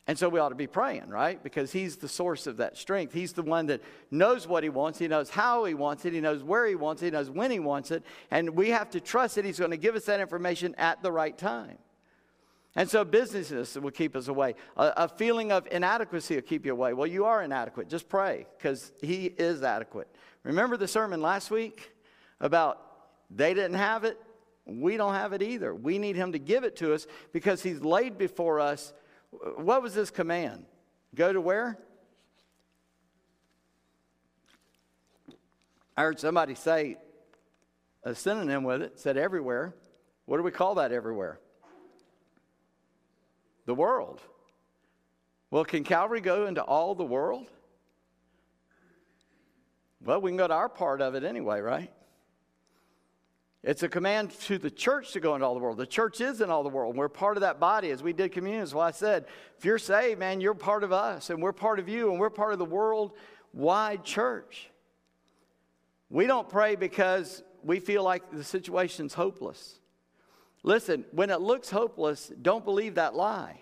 And 0.07 0.19
so 0.19 0.29
we 0.29 0.39
ought 0.39 0.51
to 0.51 0.55
be 0.55 0.67
praying, 0.67 1.09
right? 1.09 1.43
Because 1.43 1.73
He's 1.73 1.97
the 1.97 2.09
source 2.09 2.47
of 2.47 2.59
that 2.59 2.77
strength. 2.77 3.15
He's 3.15 3.33
the 3.33 3.43
one 3.43 3.67
that 3.67 3.81
knows 4.11 4.47
what 4.47 4.63
He 4.63 4.69
wants. 4.69 4.99
He 4.99 5.09
knows 5.09 5.31
how 5.31 5.65
He 5.65 5.73
wants 5.73 6.05
it. 6.05 6.13
He 6.13 6.21
knows 6.21 6.43
where 6.43 6.67
He 6.67 6.75
wants 6.75 7.03
it. 7.03 7.07
He 7.07 7.11
knows 7.11 7.31
when 7.31 7.51
He 7.51 7.59
wants 7.59 7.91
it. 7.91 8.03
And 8.31 8.51
we 8.51 8.69
have 8.71 8.91
to 8.91 9.01
trust 9.01 9.37
that 9.37 9.47
He's 9.47 9.59
going 9.59 9.71
to 9.71 9.79
give 9.79 9.95
us 9.95 10.05
that 10.05 10.21
information 10.21 10.75
at 10.77 11.03
the 11.03 11.11
right 11.11 11.37
time. 11.37 11.79
And 12.77 12.91
so 12.91 13.05
businesses 13.05 13.79
will 13.79 13.93
keep 13.93 14.15
us 14.15 14.29
away. 14.29 14.57
A, 14.77 14.93
a 14.97 15.09
feeling 15.09 15.53
of 15.53 15.67
inadequacy 15.71 16.35
will 16.35 16.43
keep 16.43 16.67
you 16.67 16.73
away. 16.73 16.93
Well, 16.93 17.07
you 17.07 17.25
are 17.25 17.43
inadequate. 17.43 17.89
Just 17.89 18.09
pray 18.09 18.47
because 18.59 18.93
He 19.01 19.27
is 19.27 19.63
adequate. 19.63 20.09
Remember 20.43 20.77
the 20.77 20.89
sermon 20.89 21.23
last 21.23 21.51
week 21.51 21.93
about 22.41 22.81
they 23.31 23.55
didn't 23.55 23.77
have 23.77 24.05
it? 24.05 24.21
We 24.67 24.99
don't 24.99 25.15
have 25.15 25.33
it 25.33 25.43
either. 25.43 25.75
We 25.75 25.99
need 25.99 26.17
Him 26.17 26.33
to 26.33 26.39
give 26.39 26.63
it 26.63 26.77
to 26.77 26.93
us 26.93 27.07
because 27.33 27.63
He's 27.63 27.81
laid 27.81 28.19
before 28.19 28.61
us 28.61 28.93
what 29.57 29.83
was 29.83 29.95
this 29.95 30.11
command? 30.11 30.65
Go 31.15 31.33
to 31.33 31.41
where? 31.41 31.79
I 35.97 36.03
heard 36.03 36.19
somebody 36.19 36.55
say 36.55 36.97
a 38.03 38.15
synonym 38.15 38.65
with 38.65 38.83
it, 38.83 38.99
said 38.99 39.17
everywhere. 39.17 39.75
What 40.27 40.39
do 40.39 40.43
we 40.43 40.51
call 40.51 40.77
that 40.77 40.93
everywhere? 40.93 41.39
The 43.67 43.75
world. 43.75 44.21
Well, 45.51 45.65
can 45.65 45.85
Calvary 45.85 46.21
go 46.21 46.47
into 46.47 46.63
all 46.63 46.95
the 46.95 47.05
world? 47.05 47.47
Well, 50.05 50.21
we 50.21 50.31
can 50.31 50.37
go 50.37 50.49
to 50.49 50.55
our 50.55 50.69
part 50.69 51.01
of 51.01 51.15
it 51.15 51.25
anyway, 51.25 51.61
right? 51.61 51.91
It's 53.67 53.83
a 53.83 53.89
command 53.89 54.31
to 54.43 54.59
the 54.59 54.71
church 54.71 55.13
to 55.13 55.21
go 55.21 55.35
into 55.35 55.47
all 55.47 55.55
the 55.55 55.61
world. 55.61 55.79
The 55.79 55.87
church 55.87 56.21
is 56.21 56.43
in 56.43 56.51
all 56.51 56.63
the 56.63 56.69
world. 56.69 56.97
We're 56.97 57.09
part 57.09 57.39
of 57.39 57.41
that 57.41 57.59
body 57.59 57.91
as 57.91 58.03
we 58.03 58.13
did 58.13 58.31
communion. 58.31 58.61
That's 58.61 58.75
why 58.75 58.89
I 58.89 58.91
said, 58.91 59.25
if 59.57 59.65
you're 59.65 59.79
saved, 59.79 60.21
man, 60.21 60.43
you're 60.43 60.53
part 60.53 60.85
of 60.85 60.93
us, 60.93 61.31
and 61.31 61.43
we're 61.43 61.53
part 61.53 61.79
of 61.79 61.89
you, 61.89 62.11
and 62.11 62.21
we're 62.21 62.29
part 62.29 62.53
of 62.53 62.59
the 62.59 62.67
worldwide 62.67 64.05
church. 64.05 64.71
We 66.11 66.27
don't 66.27 66.47
pray 66.47 66.77
because 66.77 67.43
we 67.63 67.81
feel 67.81 68.03
like 68.03 68.31
the 68.31 68.45
situation's 68.45 69.15
hopeless. 69.15 69.81
Listen, 70.63 71.07
when 71.13 71.31
it 71.31 71.41
looks 71.41 71.71
hopeless, 71.71 72.31
don't 72.43 72.67
believe 72.67 72.97
that 72.97 73.15
lie. 73.15 73.61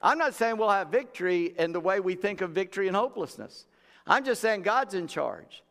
I'm 0.00 0.16
not 0.16 0.32
saying 0.32 0.56
we'll 0.56 0.70
have 0.70 0.88
victory 0.88 1.54
in 1.58 1.72
the 1.72 1.80
way 1.80 2.00
we 2.00 2.14
think 2.14 2.40
of 2.40 2.52
victory 2.52 2.86
and 2.86 2.96
hopelessness. 2.96 3.66
I'm 4.06 4.24
just 4.24 4.40
saying 4.40 4.62
God's 4.62 4.94
in 4.94 5.08
charge. 5.08 5.62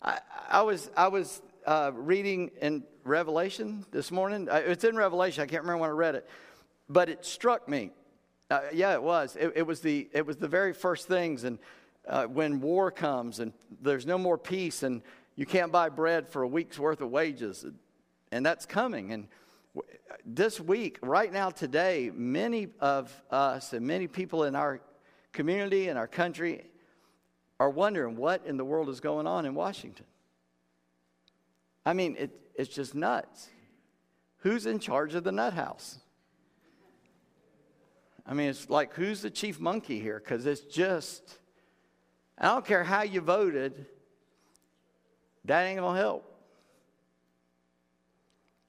I, 0.00 0.20
I 0.48 0.62
was, 0.62 0.88
I 0.96 1.08
was 1.08 1.42
uh, 1.68 1.92
reading 1.94 2.50
in 2.62 2.82
Revelation 3.04 3.84
this 3.90 4.10
morning. 4.10 4.48
Uh, 4.48 4.62
it's 4.64 4.84
in 4.84 4.96
Revelation. 4.96 5.42
I 5.42 5.46
can't 5.46 5.62
remember 5.62 5.82
when 5.82 5.90
I 5.90 5.92
read 5.92 6.14
it, 6.14 6.26
but 6.88 7.10
it 7.10 7.26
struck 7.26 7.68
me. 7.68 7.90
Uh, 8.50 8.60
yeah, 8.72 8.94
it 8.94 9.02
was. 9.02 9.36
It, 9.36 9.52
it, 9.54 9.66
was 9.66 9.80
the 9.80 10.08
it 10.14 10.24
was 10.24 10.38
the 10.38 10.48
very 10.48 10.72
first 10.72 11.08
things, 11.08 11.44
and 11.44 11.58
uh, 12.08 12.24
when 12.24 12.62
war 12.62 12.90
comes 12.90 13.38
and 13.38 13.52
there's 13.82 14.06
no 14.06 14.16
more 14.16 14.38
peace, 14.38 14.82
and 14.82 15.02
you 15.36 15.44
can't 15.44 15.70
buy 15.70 15.90
bread 15.90 16.26
for 16.26 16.40
a 16.40 16.48
week's 16.48 16.78
worth 16.78 17.02
of 17.02 17.10
wages, 17.10 17.66
and 18.32 18.46
that's 18.46 18.64
coming. 18.64 19.12
And 19.12 19.28
this 20.24 20.58
week, 20.58 20.98
right 21.02 21.30
now, 21.30 21.50
today, 21.50 22.10
many 22.14 22.68
of 22.80 23.12
us 23.30 23.74
and 23.74 23.86
many 23.86 24.06
people 24.06 24.44
in 24.44 24.56
our 24.56 24.80
community 25.34 25.88
and 25.88 25.98
our 25.98 26.08
country 26.08 26.64
are 27.60 27.68
wondering 27.68 28.16
what 28.16 28.46
in 28.46 28.56
the 28.56 28.64
world 28.64 28.88
is 28.88 29.00
going 29.00 29.26
on 29.26 29.44
in 29.44 29.54
Washington. 29.54 30.06
I 31.88 31.94
mean, 31.94 32.16
it, 32.18 32.30
it's 32.54 32.68
just 32.68 32.94
nuts. 32.94 33.48
Who's 34.40 34.66
in 34.66 34.78
charge 34.78 35.14
of 35.14 35.24
the 35.24 35.32
nut 35.32 35.54
house? 35.54 35.98
I 38.26 38.34
mean, 38.34 38.50
it's 38.50 38.68
like, 38.68 38.92
who's 38.92 39.22
the 39.22 39.30
chief 39.30 39.58
monkey 39.58 39.98
here? 39.98 40.20
Because 40.22 40.44
it's 40.44 40.60
just, 40.60 41.38
I 42.36 42.48
don't 42.48 42.66
care 42.66 42.84
how 42.84 43.04
you 43.04 43.22
voted, 43.22 43.86
that 45.46 45.62
ain't 45.62 45.78
to 45.96 46.02
help. 46.02 46.30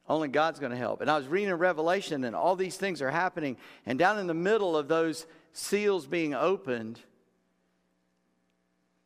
Only 0.07 0.29
God's 0.29 0.59
to 0.71 0.77
help. 0.77 1.01
And 1.01 1.11
I 1.11 1.17
was 1.17 1.27
reading 1.27 1.49
in 1.49 1.57
Revelation, 1.57 2.23
and 2.23 2.33
all 2.33 2.55
these 2.55 2.77
things 2.77 3.01
are 3.01 3.11
happening. 3.11 3.57
And 3.85 3.99
down 3.99 4.17
in 4.17 4.27
the 4.27 4.33
middle 4.33 4.77
of 4.77 4.87
those 4.87 5.27
seals 5.51 6.07
being 6.07 6.33
opened, 6.33 7.01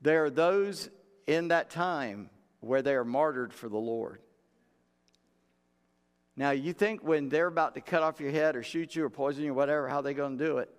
there 0.04 0.24
are 0.24 0.30
those 0.30 0.92
in 1.26 1.48
that 1.48 1.72
time 1.72 2.30
where 2.64 2.82
they 2.82 2.94
are 2.94 3.04
martyred 3.04 3.54
for 3.54 3.68
the 3.68 3.78
Lord. 3.78 4.20
Now, 6.36 6.52
you 6.52 6.74
think 6.74 7.04
when 7.04 7.30
they're 7.30 7.48
about 7.48 7.76
to 7.76 7.82
cut 7.82 8.02
off 8.02 8.20
your 8.20 8.32
head 8.32 8.56
or 8.56 8.64
shoot 8.64 8.96
you 8.96 9.04
or 9.04 9.10
poison 9.10 9.44
you 9.44 9.52
or 9.52 9.54
whatever, 9.54 9.88
how 9.88 10.02
they 10.02 10.14
going 10.14 10.38
to 10.38 10.46
do 10.46 10.58
it? 10.58 10.70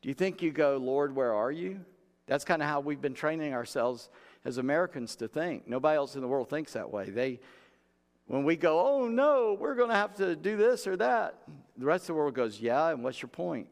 Do 0.00 0.08
you 0.08 0.14
think 0.14 0.42
you 0.42 0.50
go, 0.50 0.76
Lord, 0.78 1.14
where 1.14 1.34
are 1.34 1.52
you? 1.52 1.84
That's 2.26 2.44
kind 2.44 2.62
of 2.62 2.68
how 2.68 2.80
we've 2.80 3.00
been 3.00 3.14
training 3.14 3.52
ourselves 3.52 4.08
as 4.44 4.58
Americans 4.58 5.14
to 5.16 5.28
think. 5.28 5.68
Nobody 5.68 5.96
else 5.96 6.16
in 6.16 6.22
the 6.22 6.28
world 6.28 6.48
thinks 6.48 6.72
that 6.72 6.90
way. 6.90 7.10
They, 7.10 7.40
when 8.26 8.42
we 8.42 8.56
go, 8.56 8.80
oh 8.80 9.06
no, 9.06 9.56
we're 9.58 9.74
going 9.74 9.90
to 9.90 9.94
have 9.94 10.14
to 10.16 10.34
do 10.34 10.56
this 10.56 10.86
or 10.86 10.96
that, 10.96 11.38
the 11.76 11.86
rest 11.86 12.04
of 12.04 12.08
the 12.08 12.14
world 12.14 12.34
goes, 12.34 12.60
yeah, 12.60 12.88
and 12.88 13.04
what's 13.04 13.20
your 13.20 13.28
point? 13.28 13.68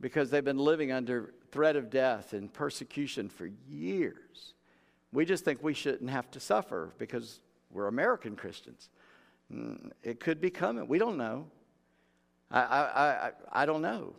Because 0.00 0.30
they've 0.30 0.44
been 0.44 0.58
living 0.58 0.90
under 0.90 1.34
threat 1.52 1.76
of 1.76 1.90
death 1.90 2.32
and 2.32 2.52
persecution 2.52 3.28
for 3.28 3.48
years. 3.68 4.54
We 5.14 5.24
just 5.24 5.44
think 5.44 5.62
we 5.62 5.74
shouldn't 5.74 6.10
have 6.10 6.28
to 6.32 6.40
suffer 6.40 6.92
because 6.98 7.40
we're 7.70 7.86
American 7.86 8.34
Christians. 8.34 8.90
Mm, 9.52 9.92
it 10.02 10.18
could 10.18 10.40
be 10.40 10.50
coming. 10.50 10.88
We 10.88 10.98
don't 10.98 11.16
know. 11.16 11.46
I, 12.50 12.60
I, 12.60 12.80
I, 12.82 13.30
I 13.52 13.66
don't 13.66 13.80
know. 13.80 14.14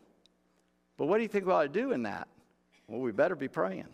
But 0.98 1.08
what 1.08 1.18
do 1.18 1.24
you 1.24 1.28
think 1.28 1.46
we 1.46 1.52
ought 1.52 1.64
to 1.64 1.70
do 1.70 1.92
in 1.92 2.04
that? 2.04 2.30
Well, 2.88 3.02
we 3.02 3.12
better 3.12 3.36
be 3.36 3.50
praying. 3.50 3.90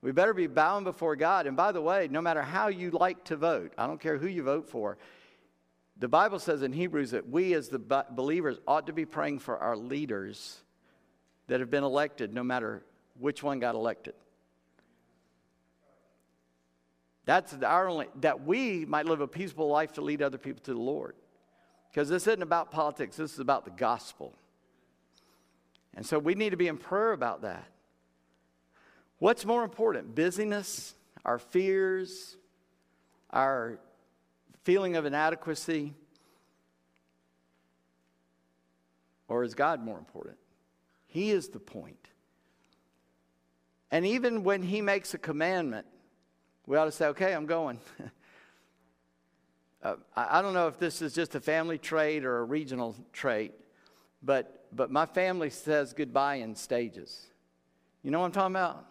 We 0.00 0.12
better 0.12 0.32
be 0.32 0.46
bowing 0.46 0.84
before 0.84 1.14
God. 1.14 1.46
And 1.46 1.56
by 1.56 1.72
the 1.72 1.82
way, 1.82 2.08
no 2.10 2.22
matter 2.22 2.40
how 2.40 2.68
you 2.68 2.90
like 2.90 3.24
to 3.24 3.36
vote, 3.36 3.74
I 3.76 3.86
don't 3.86 4.00
care 4.00 4.16
who 4.16 4.28
you 4.28 4.42
vote 4.42 4.70
for, 4.70 4.96
the 5.98 6.08
Bible 6.08 6.38
says 6.38 6.62
in 6.62 6.72
Hebrews 6.72 7.10
that 7.10 7.28
we 7.28 7.52
as 7.52 7.68
the 7.68 7.80
believers 8.12 8.58
ought 8.66 8.86
to 8.86 8.94
be 8.94 9.04
praying 9.04 9.40
for 9.40 9.58
our 9.58 9.76
leaders 9.76 10.62
that 11.48 11.60
have 11.60 11.70
been 11.70 11.84
elected, 11.84 12.32
no 12.32 12.42
matter 12.42 12.82
which 13.18 13.42
one 13.42 13.58
got 13.58 13.74
elected. 13.74 14.14
That's 17.28 17.52
our 17.62 17.90
only, 17.90 18.06
that 18.22 18.46
we 18.46 18.86
might 18.86 19.04
live 19.04 19.20
a 19.20 19.28
peaceful 19.28 19.68
life 19.68 19.92
to 19.92 20.00
lead 20.00 20.22
other 20.22 20.38
people 20.38 20.62
to 20.64 20.72
the 20.72 20.80
Lord. 20.80 21.14
Because 21.90 22.08
this 22.08 22.26
isn't 22.26 22.40
about 22.40 22.70
politics, 22.70 23.16
this 23.16 23.34
is 23.34 23.38
about 23.38 23.66
the 23.66 23.70
gospel. 23.70 24.32
And 25.94 26.06
so 26.06 26.18
we 26.18 26.34
need 26.34 26.50
to 26.50 26.56
be 26.56 26.68
in 26.68 26.78
prayer 26.78 27.12
about 27.12 27.42
that. 27.42 27.68
What's 29.18 29.44
more 29.44 29.62
important, 29.62 30.14
busyness, 30.14 30.94
our 31.22 31.38
fears, 31.38 32.38
our 33.28 33.78
feeling 34.64 34.96
of 34.96 35.04
inadequacy? 35.04 35.92
Or 39.28 39.44
is 39.44 39.54
God 39.54 39.84
more 39.84 39.98
important? 39.98 40.38
He 41.08 41.30
is 41.30 41.50
the 41.50 41.60
point. 41.60 42.08
And 43.90 44.06
even 44.06 44.44
when 44.44 44.62
He 44.62 44.80
makes 44.80 45.12
a 45.12 45.18
commandment, 45.18 45.84
we 46.68 46.76
ought 46.76 46.84
to 46.84 46.92
say, 46.92 47.06
okay, 47.06 47.32
I'm 47.32 47.46
going. 47.46 47.80
uh, 49.82 49.94
I, 50.14 50.42
don't 50.42 50.52
know 50.52 50.68
if 50.68 50.78
this 50.78 51.00
is 51.00 51.14
just 51.14 51.34
a 51.34 51.40
family 51.40 51.78
trait 51.78 52.26
or 52.26 52.40
a 52.40 52.44
regional 52.44 52.94
trait, 53.14 53.54
but, 54.22 54.66
but 54.70 54.90
my 54.90 55.06
family 55.06 55.48
says 55.48 55.94
goodbye 55.94 56.36
in 56.36 56.54
stages. 56.54 57.24
You 58.02 58.10
know 58.10 58.20
what 58.20 58.26
I'm 58.26 58.32
talking 58.32 58.54
about? 58.54 58.84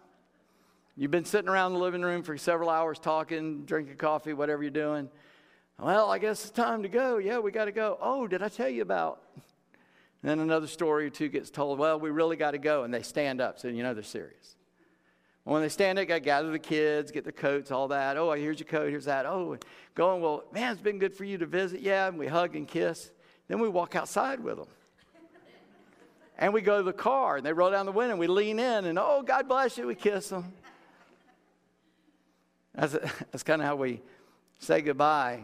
You've 0.95 1.11
been 1.11 1.23
sitting 1.23 1.49
around 1.49 1.73
the 1.73 1.79
living 1.79 2.01
room 2.01 2.23
for 2.23 2.35
several 2.35 2.71
hours 2.71 2.97
talking, 2.97 3.63
drinking 3.65 3.97
coffee, 3.97 4.33
whatever 4.33 4.63
you're 4.63 4.71
doing. 4.71 5.07
Well, 5.79 6.09
I 6.09 6.17
guess 6.17 6.41
it's 6.45 6.49
time 6.49 6.81
to 6.81 6.89
go. 6.89 7.19
Yeah, 7.19 7.37
we 7.37 7.51
got 7.51 7.65
to 7.65 7.71
go. 7.71 7.99
Oh, 8.01 8.25
did 8.25 8.41
I 8.41 8.49
tell 8.49 8.69
you 8.69 8.81
about? 8.81 9.21
And 9.35 9.43
then 10.23 10.39
another 10.39 10.65
story 10.65 11.05
or 11.05 11.11
two 11.11 11.29
gets 11.29 11.51
told. 11.51 11.77
Well, 11.77 11.99
we 11.99 12.09
really 12.09 12.37
got 12.37 12.51
to 12.51 12.57
go. 12.57 12.85
And 12.85 12.91
they 12.91 13.03
stand 13.03 13.39
up, 13.39 13.59
so 13.59 13.67
you 13.67 13.83
know 13.83 13.93
they're 13.93 14.01
serious. 14.01 14.56
When 15.47 15.61
they 15.61 15.69
stand 15.69 15.97
up, 15.97 16.09
I 16.11 16.19
gather 16.19 16.51
the 16.51 16.59
kids, 16.59 17.09
get 17.09 17.23
their 17.23 17.31
coats, 17.31 17.71
all 17.71 17.87
that. 17.87 18.17
Oh, 18.17 18.33
here's 18.33 18.59
your 18.59 18.67
coat, 18.67 18.89
here's 18.89 19.05
that. 19.05 19.25
Oh, 19.25 19.57
going, 19.95 20.21
well, 20.21 20.43
man, 20.51 20.73
it's 20.73 20.81
been 20.81 20.99
good 20.99 21.15
for 21.15 21.23
you 21.23 21.37
to 21.37 21.45
visit. 21.45 21.79
Yeah, 21.79 22.09
and 22.09 22.19
we 22.19 22.27
hug 22.27 22.57
and 22.57 22.67
kiss. 22.67 23.11
Then 23.47 23.61
we 23.61 23.69
walk 23.69 23.95
outside 23.95 24.41
with 24.41 24.57
them. 24.57 24.67
and 26.37 26.53
we 26.53 26.59
go 26.59 26.79
to 26.79 26.83
the 26.83 26.91
car, 26.91 27.37
and 27.37 27.45
they 27.45 27.53
roll 27.53 27.71
down 27.71 27.85
the 27.85 27.93
window, 27.93 28.11
and 28.11 28.19
we 28.19 28.27
lean 28.27 28.59
in, 28.59 28.83
and 28.83 28.99
oh, 28.99 29.23
God 29.25 29.47
bless 29.47 29.77
you, 29.77 29.87
we 29.87 29.95
kiss 29.95 30.27
them. 30.27 30.51
That's, 32.75 32.91
that's 33.31 33.43
kind 33.43 33.61
of 33.61 33.67
how 33.69 33.77
we 33.77 34.01
say 34.59 34.81
goodbye. 34.81 35.43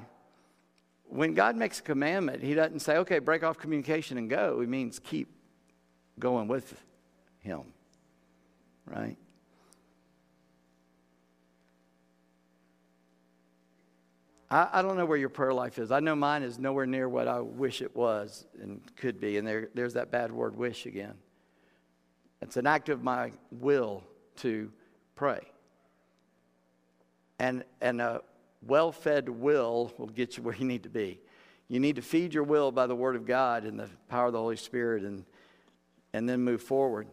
When 1.05 1.33
God 1.33 1.55
makes 1.55 1.79
a 1.79 1.83
commandment, 1.83 2.43
He 2.43 2.53
doesn't 2.53 2.79
say, 2.79 2.97
okay, 2.97 3.19
break 3.19 3.41
off 3.41 3.57
communication 3.57 4.17
and 4.17 4.29
go. 4.29 4.59
He 4.59 4.67
means 4.67 4.99
keep 4.99 5.29
going 6.19 6.49
with 6.49 6.75
Him, 7.39 7.61
right? 8.85 9.15
I, 14.53 14.69
I, 14.71 14.81
don't 14.83 14.97
know 14.97 15.05
where 15.05 15.17
your 15.17 15.29
prayer 15.29 15.51
life 15.51 15.79
is. 15.79 15.91
I 15.91 15.99
know 15.99 16.15
mine 16.15 16.43
is 16.43 16.59
nowhere 16.59 16.85
near 16.85 17.09
what 17.09 17.27
I 17.27 17.39
wish 17.39 17.81
it 17.81 17.95
was 17.95 18.45
and 18.61 18.81
could 18.97 19.19
be. 19.19 19.37
And 19.37 19.47
there, 19.47 19.69
there's 19.73 19.95
that 19.95 20.11
bad 20.11 20.31
word, 20.31 20.55
wish, 20.55 20.85
again. 20.85 21.15
It's 22.39 22.55
an 22.55 22.67
act 22.67 22.89
of 22.89 23.01
my 23.01 23.31
will 23.49 24.03
to 24.37 24.71
pray. 25.15 25.39
And, 27.39 27.63
and 27.81 27.99
a 27.99 28.21
well 28.61 28.91
fed 28.91 29.27
will 29.27 29.91
will 29.97 30.05
get 30.07 30.37
you 30.37 30.43
where 30.43 30.55
you 30.55 30.65
need 30.65 30.83
to 30.83 30.89
be. 30.89 31.19
You 31.67 31.79
need 31.79 31.95
to 31.95 32.03
feed 32.03 32.35
your 32.35 32.43
will 32.43 32.71
by 32.71 32.85
the 32.85 32.95
Word 32.95 33.15
of 33.15 33.25
God 33.25 33.63
and 33.63 33.79
the 33.79 33.89
power 34.07 34.27
of 34.27 34.33
the 34.33 34.39
Holy 34.39 34.57
Spirit 34.57 35.01
and, 35.01 35.25
and 36.13 36.29
then 36.29 36.41
move 36.41 36.61
forward. 36.61 37.07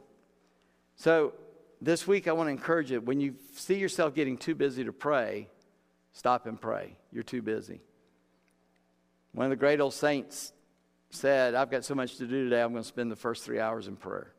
So, 0.96 1.32
this 1.80 2.06
week 2.06 2.28
I 2.28 2.32
want 2.32 2.48
to 2.48 2.50
encourage 2.50 2.90
you 2.90 3.00
when 3.00 3.18
you 3.18 3.36
see 3.54 3.78
yourself 3.78 4.14
getting 4.14 4.36
too 4.36 4.54
busy 4.54 4.84
to 4.84 4.92
pray, 4.92 5.48
stop 6.12 6.46
and 6.46 6.60
pray. 6.60 6.96
You're 7.12 7.22
too 7.22 7.42
busy. 7.42 7.80
One 9.32 9.46
of 9.46 9.50
the 9.50 9.56
great 9.56 9.80
old 9.80 9.94
saints 9.94 10.52
said, 11.10 11.54
I've 11.54 11.70
got 11.70 11.84
so 11.84 11.94
much 11.94 12.16
to 12.16 12.26
do 12.26 12.44
today, 12.44 12.62
I'm 12.62 12.72
going 12.72 12.82
to 12.82 12.88
spend 12.88 13.10
the 13.10 13.16
first 13.16 13.44
three 13.44 13.60
hours 13.60 13.88
in 13.88 13.96
prayer. 13.96 14.32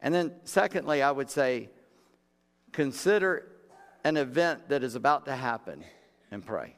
And 0.00 0.14
then, 0.14 0.32
secondly, 0.44 1.02
I 1.02 1.10
would 1.10 1.30
say, 1.30 1.70
consider 2.72 3.46
an 4.04 4.16
event 4.18 4.68
that 4.68 4.82
is 4.82 4.94
about 4.94 5.24
to 5.26 5.34
happen 5.34 5.82
and 6.30 6.44
pray. 6.44 6.76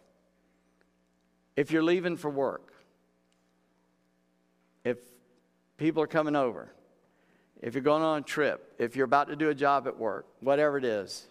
If 1.56 1.72
you're 1.72 1.82
leaving 1.82 2.16
for 2.16 2.30
work, 2.30 2.72
if 4.84 4.98
people 5.76 6.02
are 6.02 6.06
coming 6.06 6.36
over, 6.36 6.72
if 7.60 7.74
you're 7.74 7.82
going 7.82 8.02
on 8.02 8.18
a 8.18 8.22
trip, 8.22 8.74
if 8.78 8.94
you're 8.94 9.06
about 9.06 9.28
to 9.28 9.36
do 9.36 9.48
a 9.48 9.54
job 9.54 9.88
at 9.88 9.98
work, 9.98 10.26
whatever 10.40 10.78
it 10.78 10.84
is, 10.84 11.26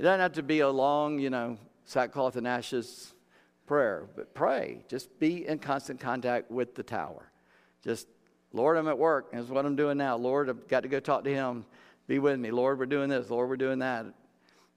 it 0.00 0.04
doesn't 0.04 0.20
have 0.20 0.32
to 0.32 0.42
be 0.42 0.60
a 0.60 0.68
long, 0.70 1.18
you 1.18 1.28
know, 1.28 1.58
sackcloth 1.84 2.36
and 2.36 2.48
ashes 2.48 3.12
prayer, 3.66 4.08
but 4.16 4.32
pray. 4.32 4.82
Just 4.88 5.18
be 5.18 5.46
in 5.46 5.58
constant 5.58 6.00
contact 6.00 6.50
with 6.50 6.74
the 6.74 6.82
tower. 6.82 7.30
Just, 7.84 8.08
Lord, 8.54 8.78
I'm 8.78 8.88
at 8.88 8.96
work. 8.96 9.30
That's 9.30 9.48
what 9.48 9.66
I'm 9.66 9.76
doing 9.76 9.98
now. 9.98 10.16
Lord, 10.16 10.48
I've 10.48 10.66
got 10.68 10.84
to 10.84 10.88
go 10.88 11.00
talk 11.00 11.24
to 11.24 11.30
him. 11.30 11.66
Be 12.06 12.18
with 12.18 12.40
me. 12.40 12.50
Lord, 12.50 12.78
we're 12.78 12.86
doing 12.86 13.10
this. 13.10 13.28
Lord, 13.28 13.50
we're 13.50 13.58
doing 13.58 13.80
that. 13.80 14.06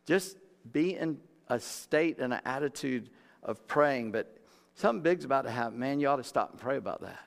Just 0.06 0.36
be 0.74 0.98
in 0.98 1.18
a 1.48 1.58
state 1.58 2.20
and 2.20 2.34
an 2.34 2.42
attitude 2.44 3.10
of 3.44 3.66
praying. 3.66 4.12
But 4.12 4.38
something 4.76 5.04
big's 5.04 5.24
about 5.24 5.44
to 5.44 5.52
happen. 5.52 5.80
Man, 5.80 6.02
you 6.02 6.10
ought 6.10 6.18
to 6.18 6.26
stop 6.26 6.52
and 6.52 6.60
pray 6.60 6.76
about 6.76 7.00
that. 7.00 7.20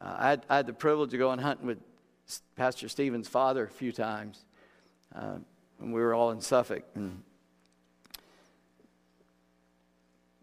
Uh, 0.00 0.16
I, 0.16 0.28
had, 0.30 0.46
I, 0.48 0.56
had, 0.58 0.66
the 0.66 0.72
privilege 0.72 1.12
of 1.14 1.18
going 1.18 1.40
hunting 1.40 1.66
with 1.66 1.78
Pastor 2.54 2.88
Stephen's 2.88 3.26
father 3.26 3.64
a 3.64 3.68
few 3.68 3.90
times 3.90 4.44
uh, 5.16 5.38
when 5.82 5.92
we 5.92 6.00
were 6.00 6.14
all 6.14 6.30
in 6.30 6.40
Suffolk. 6.40 6.84
And 6.94 7.22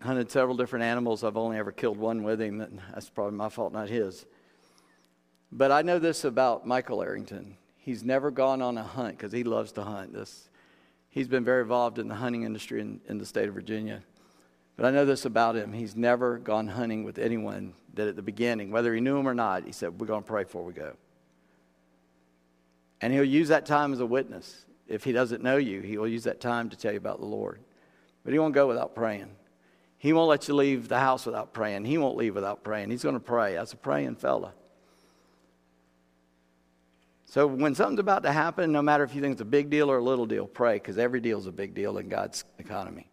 hunted 0.01 0.31
several 0.31 0.55
different 0.55 0.83
animals. 0.85 1.23
I've 1.23 1.37
only 1.37 1.57
ever 1.57 1.71
killed 1.71 1.97
one 1.97 2.23
with 2.23 2.41
him, 2.41 2.61
and 2.61 2.81
that's 2.93 3.09
probably 3.09 3.37
my 3.37 3.49
fault, 3.49 3.73
not 3.73 3.89
his. 3.89 4.25
But 5.51 5.71
I 5.71 5.81
know 5.81 5.99
this 5.99 6.23
about 6.23 6.65
Michael 6.65 7.01
Arrington. 7.01 7.57
He's 7.77 8.03
never 8.03 8.31
gone 8.31 8.61
on 8.61 8.77
a 8.77 8.83
hunt 8.83 9.17
because 9.17 9.31
he 9.31 9.43
loves 9.43 9.71
to 9.73 9.83
hunt. 9.83 10.13
This, 10.13 10.49
he's 11.09 11.27
been 11.27 11.43
very 11.43 11.61
involved 11.61 11.99
in 11.99 12.07
the 12.07 12.15
hunting 12.15 12.43
industry 12.43 12.81
in, 12.81 13.01
in 13.07 13.17
the 13.17 13.25
state 13.25 13.49
of 13.49 13.55
Virginia. 13.55 14.03
But 14.77 14.85
I 14.85 14.91
know 14.91 15.05
this 15.05 15.25
about 15.25 15.55
him. 15.55 15.73
He's 15.73 15.95
never 15.95 16.37
gone 16.37 16.67
hunting 16.67 17.03
with 17.03 17.17
anyone 17.17 17.73
that 17.95 18.07
at 18.07 18.15
the 18.15 18.21
beginning, 18.21 18.71
whether 18.71 18.93
he 18.93 19.01
knew 19.01 19.17
him 19.17 19.27
or 19.27 19.33
not, 19.33 19.65
he 19.65 19.71
said, 19.71 19.99
We're 19.99 20.07
going 20.07 20.23
to 20.23 20.27
pray 20.27 20.43
before 20.43 20.63
we 20.63 20.73
go. 20.73 20.93
And 23.01 23.11
he'll 23.11 23.23
use 23.23 23.47
that 23.47 23.65
time 23.65 23.91
as 23.91 23.99
a 23.99 24.05
witness. 24.05 24.65
If 24.89 25.03
he 25.03 25.11
doesn't 25.11 25.43
know 25.43 25.57
you, 25.57 25.81
he 25.81 25.97
will 25.97 26.07
use 26.07 26.23
that 26.23 26.41
time 26.41 26.69
to 26.69 26.75
tell 26.75 26.91
you 26.91 26.97
about 26.97 27.19
the 27.19 27.25
Lord. 27.25 27.59
But 28.23 28.33
he 28.33 28.39
won't 28.39 28.53
go 28.53 28.67
without 28.67 28.95
praying. 28.95 29.29
He 29.99 30.13
won't 30.13 30.29
let 30.29 30.47
you 30.47 30.55
leave 30.55 30.87
the 30.87 30.99
house 30.99 31.25
without 31.25 31.53
praying. 31.53 31.85
He 31.85 31.97
won't 31.97 32.17
leave 32.17 32.33
without 32.33 32.63
praying. 32.63 32.89
He's 32.89 33.03
going 33.03 33.15
to 33.15 33.19
pray. 33.19 33.53
That's 33.53 33.73
a 33.73 33.77
praying 33.77 34.15
fella. 34.15 34.53
So 37.25 37.45
when 37.45 37.75
something's 37.75 37.99
about 37.99 38.23
to 38.23 38.31
happen, 38.31 38.71
no 38.71 38.81
matter 38.81 39.03
if 39.03 39.13
you 39.13 39.21
think 39.21 39.33
it's 39.33 39.41
a 39.41 39.45
big 39.45 39.69
deal 39.69 39.91
or 39.91 39.97
a 39.97 40.03
little 40.03 40.25
deal, 40.25 40.47
pray 40.47 40.75
because 40.75 40.97
every 40.97 41.19
deal 41.19 41.37
is 41.37 41.45
a 41.45 41.51
big 41.51 41.75
deal 41.75 41.97
in 41.97 42.09
God's 42.09 42.43
economy. 42.57 43.08